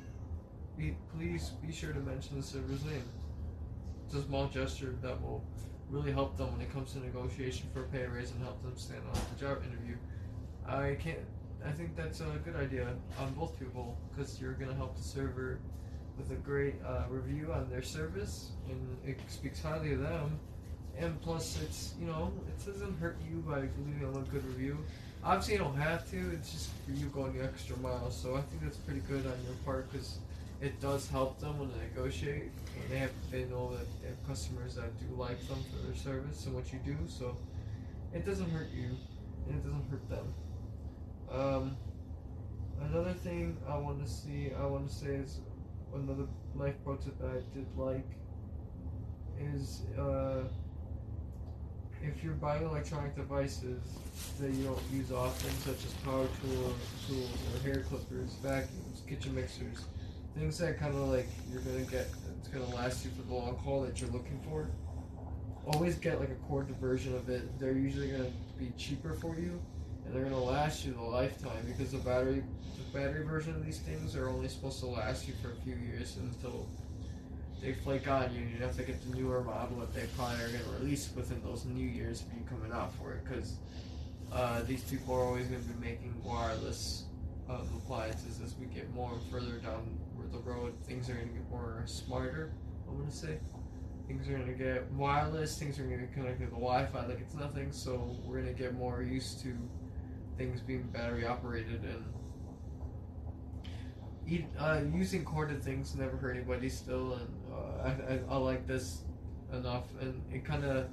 [0.79, 3.05] be, please be sure to mention the server's name.
[4.07, 5.45] It's a small gesture that will
[5.91, 8.73] really help them when it comes to negotiation for a pay raise and help them
[8.77, 9.97] stand on the job interview.
[10.67, 11.19] I can't.
[11.65, 12.89] I think that's a good idea
[13.21, 15.61] on both people because you're gonna help the server
[16.17, 20.39] with a great uh, review on their service and it speaks highly of them.
[20.99, 24.79] And plus, it's you know it doesn't hurt you by leaving a good review.
[25.25, 26.31] Obviously, you don't have to.
[26.33, 28.11] It's just for you going the extra mile.
[28.11, 30.19] So I think that's pretty good on your part because
[30.61, 32.51] it does help them when they negotiate.
[32.81, 35.97] And they have they know that they have customers that do like them for their
[35.97, 36.97] service and what you do.
[37.09, 37.37] So
[38.13, 38.91] it doesn't hurt you
[39.49, 40.35] and it doesn't hurt them.
[41.31, 41.77] Um,
[42.83, 45.39] another thing I want to see, I want to say is
[45.95, 48.07] another life pro tip that I did like
[49.55, 50.45] is uh,
[52.03, 53.83] if you're buying electronic devices
[54.41, 56.75] that you don't use often, such as power tool,
[57.07, 59.85] tools or hair clippers, vacuums, kitchen mixers,
[60.37, 62.09] things that kind of like you're gonna get,
[62.39, 64.69] it's gonna last you for the long haul that you're looking for.
[65.67, 67.59] Always get like a corded version of it.
[67.61, 69.61] They're usually gonna be cheaper for you,
[70.13, 72.43] they're gonna last you the lifetime because the battery,
[72.77, 75.75] the battery version of these things are only supposed to last you for a few
[75.75, 76.67] years until
[77.61, 80.45] they flake on you, and you have to get the newer model that they probably
[80.45, 83.25] are to release within those new years of you coming out for it.
[83.25, 83.55] Because
[84.33, 87.05] uh, these people are always to be making wireless
[87.49, 89.99] um, appliances as we get more and further down
[90.33, 90.73] the road.
[90.87, 92.53] Things are to get more smarter.
[92.89, 93.39] I'm to say
[94.09, 95.59] things are to get wireless.
[95.59, 97.71] Things are to get connected to the Wi-Fi like it's nothing.
[97.71, 99.57] So we're to get more used to
[100.43, 102.05] things being battery operated and
[104.27, 108.67] eat, uh, using corded things never hurt anybody still, and uh, I, I, I like
[108.67, 109.03] this
[109.53, 110.89] enough, and it kind of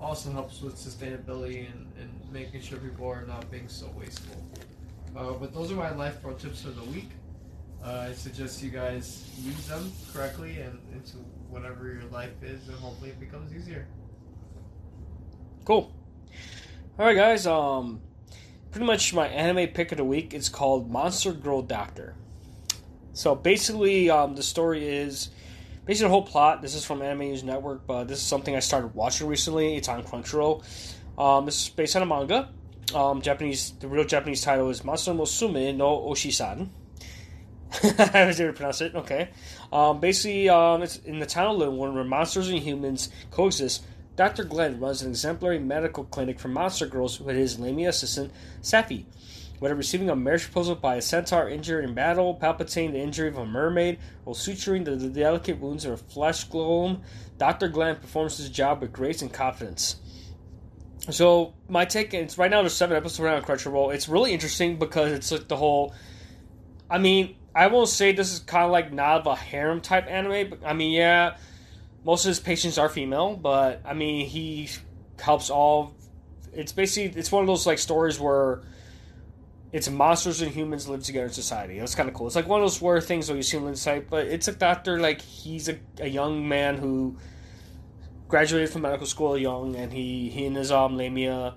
[0.00, 4.36] also helps with sustainability and, and making sure people are not being so wasteful.
[5.16, 7.10] Uh, but those are my life pro tips for the week.
[7.84, 11.16] Uh, I suggest you guys use them correctly and into
[11.50, 13.86] whatever your life is, and hopefully it becomes easier.
[15.64, 15.93] Cool.
[16.96, 17.44] All right, guys.
[17.44, 18.00] Um,
[18.70, 20.32] pretty much my anime pick of the week.
[20.32, 22.14] It's called Monster Girl Doctor.
[23.14, 25.30] So basically, um, the story is
[25.86, 26.62] basically the whole plot.
[26.62, 29.74] This is from Anime News Network, but this is something I started watching recently.
[29.74, 30.62] It's on Crunchyroll.
[31.18, 32.50] Um, this is based on a manga.
[32.94, 36.68] Um, Japanese, the real Japanese title is Monster Musume no Oishasan.
[38.14, 38.94] I was able to pronounce it.
[38.94, 39.30] Okay.
[39.72, 43.84] Um, basically, um, it's in the town of Lindworm where monsters and humans coexist.
[44.16, 44.44] Dr.
[44.44, 48.32] Glenn runs an exemplary medical clinic for monster girls with his Lamia assistant,
[48.62, 49.06] Sapphee.
[49.58, 53.38] Whether receiving a marriage proposal by a centaur injured in battle, palpitating the injury of
[53.38, 57.00] a mermaid, or suturing the, delicate wounds of a flesh golem,
[57.38, 57.68] Dr.
[57.68, 59.96] Glenn performs his job with grace and confidence.
[61.10, 63.94] So my take, it's right now there's seven episodes around Crunchyroll.
[63.94, 65.94] It's really interesting because it's like the whole.
[66.90, 70.06] I mean, I won't say this is kind of like not of a harem type
[70.08, 71.36] anime, but I mean, yeah,
[72.04, 74.68] most of his patients are female, but I mean, he
[75.18, 75.94] helps all.
[76.52, 78.62] It's basically it's one of those like stories where
[79.72, 81.78] it's monsters and humans live together in society.
[81.78, 82.26] It's kind of cool.
[82.26, 84.52] It's like one of those where things where you see him inside, but it's a
[84.52, 87.16] doctor like he's a, a young man who
[88.28, 91.54] graduated from medical school young, and he he and his um Lamia.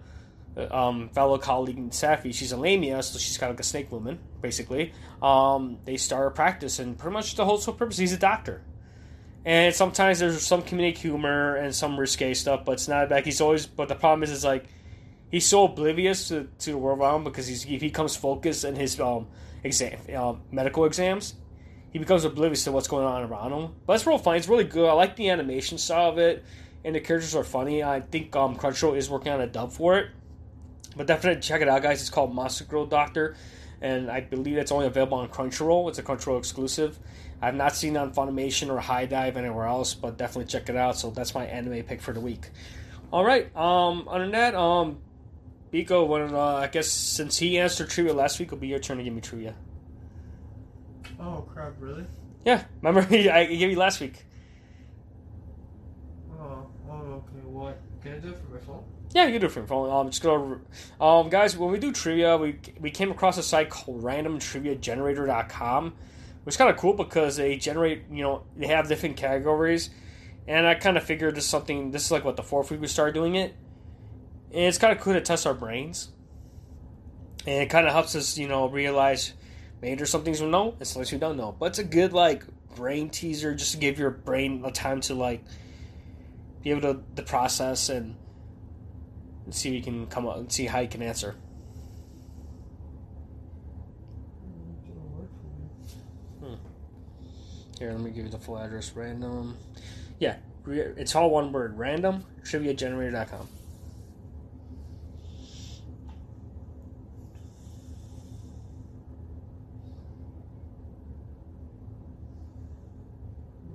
[0.71, 4.17] Um, fellow colleague Sapphee, she's a lamia, so she's kind of like a snake woman,
[4.41, 4.91] basically.
[5.21, 7.99] Um, they start a practice, and pretty much the whole sole purpose.
[7.99, 8.63] He's a doctor,
[9.47, 13.39] and sometimes there's some comedic humor and some risque stuff, but it's not like he's
[13.39, 13.65] always.
[13.65, 14.65] But the problem is, is like
[15.31, 18.75] he's so oblivious to, to the world around him because he's, he becomes focused in
[18.75, 19.27] his um,
[19.63, 21.35] exam um, medical exams.
[21.93, 23.71] He becomes oblivious to what's going on around him.
[23.85, 24.35] But it's real fun.
[24.35, 24.89] It's really good.
[24.89, 26.43] I like the animation style of it,
[26.83, 27.81] and the characters are funny.
[27.81, 30.09] I think um, Crunchyroll is working on a dub for it.
[30.97, 32.01] But definitely check it out, guys.
[32.01, 33.37] It's called Monster Girl Doctor.
[33.81, 35.87] and I believe it's only available on Crunchyroll.
[35.87, 36.99] It's a Crunchyroll exclusive.
[37.41, 40.97] I've not seen on Funimation or HIDIVE anywhere else, but definitely check it out.
[40.97, 42.49] So that's my anime pick for the week.
[43.11, 43.55] All right.
[43.55, 44.97] Um, other than that, um,
[45.71, 48.97] Biko, when uh, I guess since he answered trivia last week, it'll be your turn
[48.97, 49.55] to give me trivia.
[51.19, 51.73] Oh crap!
[51.79, 52.05] Really?
[52.45, 54.25] Yeah, remember I gave you last week.
[56.39, 57.45] Oh, oh, okay.
[57.45, 57.79] What?
[58.01, 58.83] Can I do it from my phone?
[59.13, 59.89] Yeah, you can do it from your phone.
[59.89, 60.59] Um, just go.
[60.99, 65.93] To, um, guys, when we do trivia, we we came across a site called RandomTriviaGenerator.com,
[66.53, 68.03] is kind of cool because they generate.
[68.11, 69.89] You know, they have different categories,
[70.47, 71.91] and I kind of figured this is something.
[71.91, 73.55] This is like what the fourth week we started doing it,
[74.51, 76.09] and it's kind of cool to test our brains,
[77.45, 79.33] and it kind of helps us, you know, realize
[79.81, 81.55] maybe there's some things we know and some things we don't know.
[81.57, 82.43] But it's a good like
[82.75, 85.43] brain teaser just to give your brain a time to like
[86.63, 88.15] be able to the process and,
[89.45, 91.35] and see if you can come up and see how you can answer.
[94.41, 95.29] It didn't work
[96.39, 96.57] for me.
[97.79, 98.91] Here, let me give you the full address.
[98.95, 99.57] Random,
[100.19, 100.37] yeah,
[100.67, 101.77] it's all one word.
[101.77, 103.47] Random triviagenerator.com.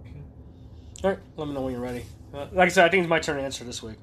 [0.01, 0.23] Okay.
[1.05, 2.05] All right, let me know when you're ready.
[2.35, 3.99] Uh, like I said, I think it's my turn to answer this week.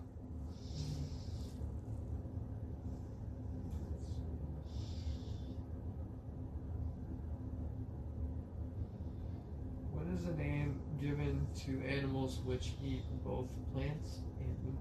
[9.92, 14.80] What is the name given to animals which eat both plants and meat?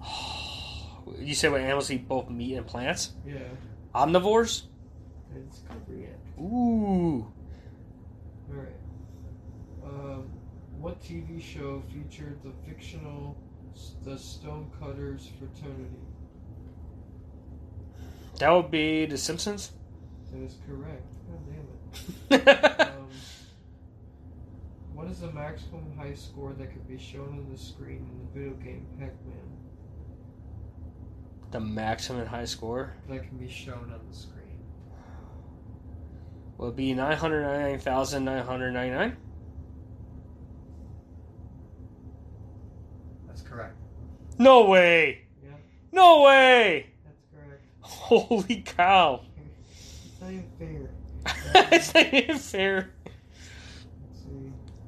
[1.18, 3.12] You say what animals eat both meat and plants?
[3.26, 3.38] Yeah,
[3.94, 4.62] Omnivores?
[5.34, 6.26] it's correct.
[6.40, 7.26] Ooh.
[8.50, 8.76] Alright.
[9.84, 10.30] Um,
[10.78, 13.36] what TV show featured the fictional
[14.04, 15.98] The Stonecutters Fraternity?
[18.38, 19.72] That would be The Simpsons?
[20.32, 21.02] That is correct.
[21.28, 21.40] God
[22.30, 22.88] damn it.
[22.99, 22.99] Um,
[25.00, 28.26] what is the maximum high score that could be shown on the screen in the
[28.38, 29.56] video game Pac-Man?
[31.52, 34.36] the maximum high score That can be shown on the screen.
[36.58, 39.16] would be 999,999.
[43.26, 43.76] That's correct.
[44.38, 45.22] No way!
[45.42, 45.52] Yeah,
[45.92, 46.88] No way!
[47.06, 47.62] that's correct.
[47.80, 49.22] Holy cow.
[50.04, 50.90] It's not even fair.
[51.72, 52.90] it's not even fair.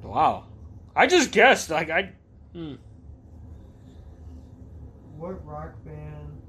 [0.03, 0.19] Let's see.
[0.19, 0.45] Wow.
[0.95, 1.69] I just guessed.
[1.69, 2.11] Like, I.
[2.53, 2.75] Hmm.
[5.17, 6.41] What rock band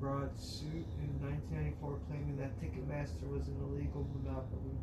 [0.00, 4.78] brought suit in 1994 claiming that Ticketmaster was an illegal monopoly?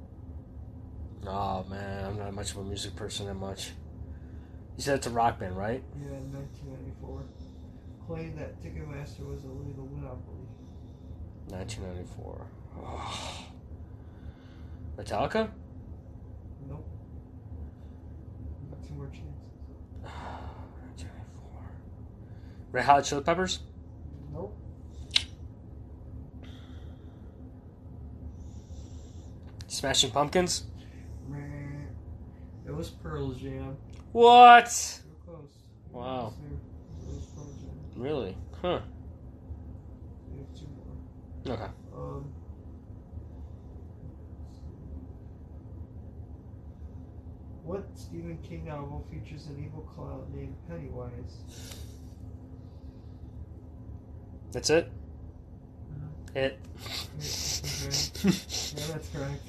[1.28, 2.06] Oh, man.
[2.06, 3.72] I'm not much of a music person that much.
[4.78, 5.84] You said it's a rock band, right?
[6.00, 7.24] Yeah, in 1994.
[8.08, 10.48] Claimed that Ticketmaster was a legal monopoly.
[11.48, 12.48] 1994.
[14.98, 15.50] Metallica?
[16.68, 16.86] Nope.
[18.90, 19.24] Two more chances.
[20.02, 21.62] 1994.
[22.72, 23.60] Red Hot Chili Peppers?
[24.34, 24.58] Nope.
[29.68, 30.64] Smashing Pumpkins?
[32.66, 33.78] It was Pearl Jam.
[34.12, 34.66] What?
[35.26, 35.54] Close.
[35.92, 36.34] Wow.
[36.42, 38.02] It was Pearl Jam.
[38.02, 38.38] Really?
[38.62, 38.80] Huh.
[40.32, 40.68] We have two
[41.46, 41.56] more.
[41.56, 41.72] Okay.
[41.96, 42.34] Um.
[47.70, 51.44] What Stephen King novel features an evil clown named Pennywise?
[54.52, 54.92] That's it?
[55.92, 56.40] Uh-huh.
[56.40, 56.60] It.
[56.66, 57.20] Okay.
[58.26, 59.44] yeah, that's correct.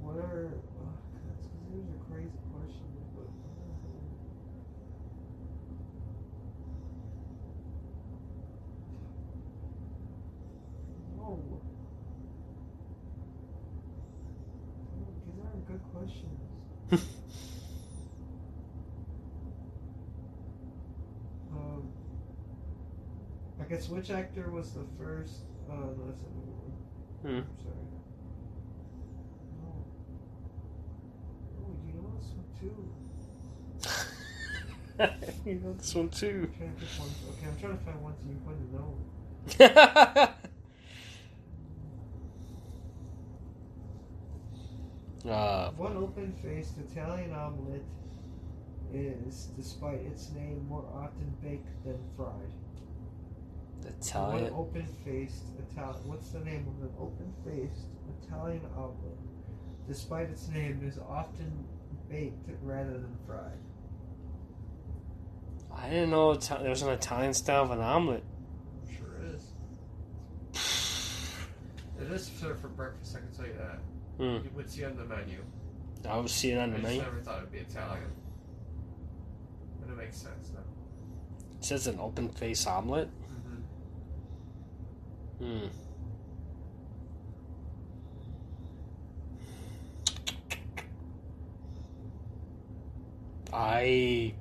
[0.00, 0.50] What are?
[0.80, 1.36] Oh, God,
[1.72, 3.28] these are crazy questions, but.
[11.16, 11.60] Whoa.
[15.26, 16.40] These aren't good questions.
[21.52, 21.82] um,
[23.60, 25.40] I guess which actor was the first?
[25.68, 26.28] Uh, no, that's the.
[27.28, 27.38] Hmm.
[27.38, 27.74] I'm sorry.
[29.60, 29.70] No.
[31.58, 32.78] Oh, you know this one too.
[35.50, 36.48] you know this one too.
[36.48, 37.16] I'm trying to pick ones.
[37.30, 38.90] Okay, I'm trying to find ones you wouldn't know.
[45.32, 47.82] uh, What open-faced Italian omelet
[48.94, 52.52] is, despite its name, more often baked than fried?
[53.88, 54.44] Italian.
[54.44, 56.08] What open-faced Italian?
[56.08, 57.86] What's the name of an open-faced
[58.22, 59.18] Italian omelet?
[59.88, 61.50] despite its name, is often
[62.08, 63.58] baked rather than fried.
[65.74, 68.22] I didn't know Ita- there was an Italian style of an omelet.
[68.86, 69.44] Sure is.
[72.00, 73.78] It is served for breakfast, I can tell you that.
[74.18, 74.44] Hmm.
[74.44, 75.38] You would see it on the menu.
[76.08, 77.00] I would see it on the just menu.
[77.00, 78.10] I never thought it'd be Italian.
[79.80, 80.60] But it makes sense now.
[81.58, 83.08] It says an open face omelet.
[85.38, 85.66] Hmm.
[93.52, 94.34] I.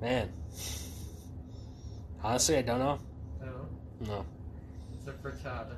[0.00, 0.32] Man.
[2.22, 2.98] Honestly, I don't know.
[3.40, 3.66] No,
[4.06, 4.24] No.
[4.98, 5.76] it's a frittata.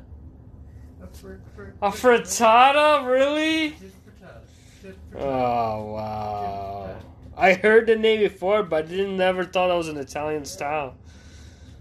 [1.02, 3.06] A, fr- fr- A frittata?
[3.06, 3.70] Really?
[3.70, 4.94] Just frittata.
[5.16, 6.96] Oh, wow.
[7.36, 10.96] I heard the name before, but I didn't never thought it was an Italian style.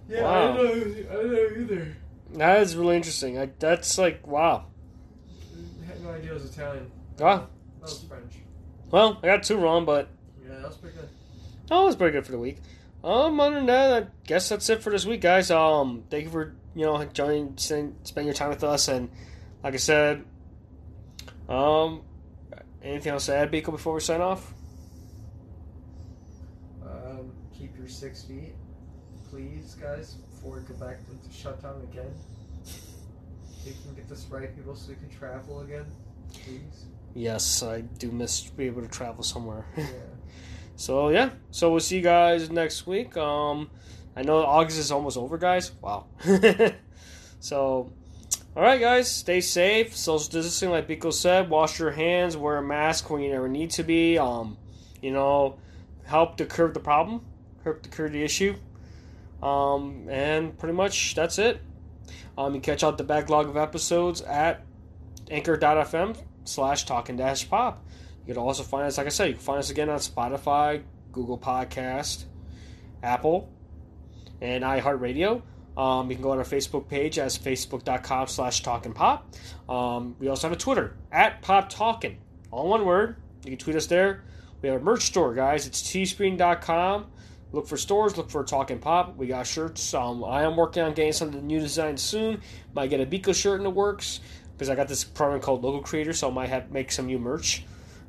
[0.07, 0.53] Yeah, wow.
[0.53, 1.11] I didn't know.
[1.11, 1.97] I didn't know either.
[2.33, 3.39] That is really interesting.
[3.39, 4.65] I, that's like, wow.
[5.83, 6.91] I had no idea it was Italian.
[7.21, 7.37] Ah.
[7.37, 7.47] That
[7.81, 8.33] was French.
[8.91, 10.09] Well, I got two wrong, but
[10.43, 11.09] Yeah, that was pretty good.
[11.69, 12.57] It was pretty good for the week.
[13.03, 15.51] Um, other than that, I guess that's it for this week, guys.
[15.51, 19.09] Um, thank you for you know joining, spend spend your time with us, and
[19.63, 20.25] like I said,
[21.47, 22.01] um,
[22.81, 24.53] anything else to add, Biko, before we sign off?
[26.83, 28.55] Um, keep your six feet,
[29.35, 32.11] please, guys, before we go back into shutdown again.
[32.63, 35.85] If we can get this right, people, so we can travel again,
[36.31, 36.85] please.
[37.13, 39.65] Yes, I do miss being able to travel somewhere.
[39.77, 39.83] Yeah.
[40.77, 43.17] so yeah, so we'll see you guys next week.
[43.17, 43.69] Um,
[44.15, 45.71] I know August is almost over, guys.
[45.81, 46.07] Wow.
[47.39, 47.91] so,
[48.55, 49.97] all right, guys, stay safe.
[49.97, 51.49] Social distancing, like Biko said.
[51.49, 52.37] Wash your hands.
[52.37, 54.17] Wear a mask when you never need to be.
[54.17, 54.57] Um,
[55.01, 55.59] you know,
[56.05, 57.25] help to curb the problem,
[57.63, 58.55] help to curb the issue.
[59.41, 61.61] Um, and pretty much that's it.
[62.37, 64.61] Um, you catch out the backlog of episodes at
[65.29, 67.85] anchor.fm slash talking dash pop.
[68.25, 70.83] You can also find us, like I said, you can find us again on Spotify,
[71.11, 72.25] Google Podcast,
[73.03, 73.51] Apple,
[74.41, 75.41] and iHeartRadio.
[75.77, 79.35] Um, you can go on our Facebook page as facebook.com slash talking pop.
[79.69, 82.17] Um, we also have a Twitter at pop talking,
[82.51, 83.17] all one word.
[83.43, 84.23] You can tweet us there.
[84.61, 85.67] We have a merch store, guys.
[85.67, 87.11] It's teespring.com.
[87.55, 89.15] Look for stores, look for Talking Pop.
[89.15, 89.93] We got shirts.
[89.93, 92.41] Um, I am working on getting some of the new designs soon.
[92.73, 94.19] Might get a Biko shirt in the works
[94.51, 97.17] because I got this program called Local Creator, so I might have make some new
[97.17, 97.63] merch.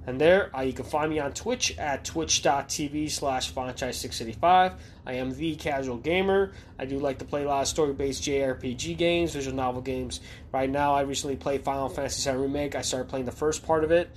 [0.05, 4.75] And there, uh, you can find me on Twitch at twitch.tv slash franchise685.
[5.07, 6.53] I am the casual gamer.
[6.77, 10.19] I do like to play a lot of story-based JRPG games, visual novel games.
[10.51, 12.75] Right now, I recently played Final Fantasy VII Remake.
[12.75, 14.11] I started playing the first part of it.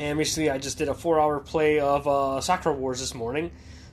[0.00, 3.52] And recently, I just did a four-hour play of uh, Sakura Wars this morning.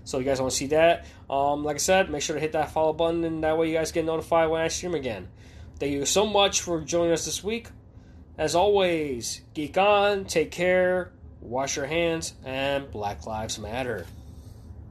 [0.10, 2.54] So you guys want to see that, um, like I said, make sure to hit
[2.54, 5.28] that follow button, and that way you guys get notified when I stream again.
[5.78, 7.68] Thank you so much for joining us this week.
[8.36, 11.12] As always, geek on, take care,
[11.42, 14.08] wash your hands, and Black Lives Matter.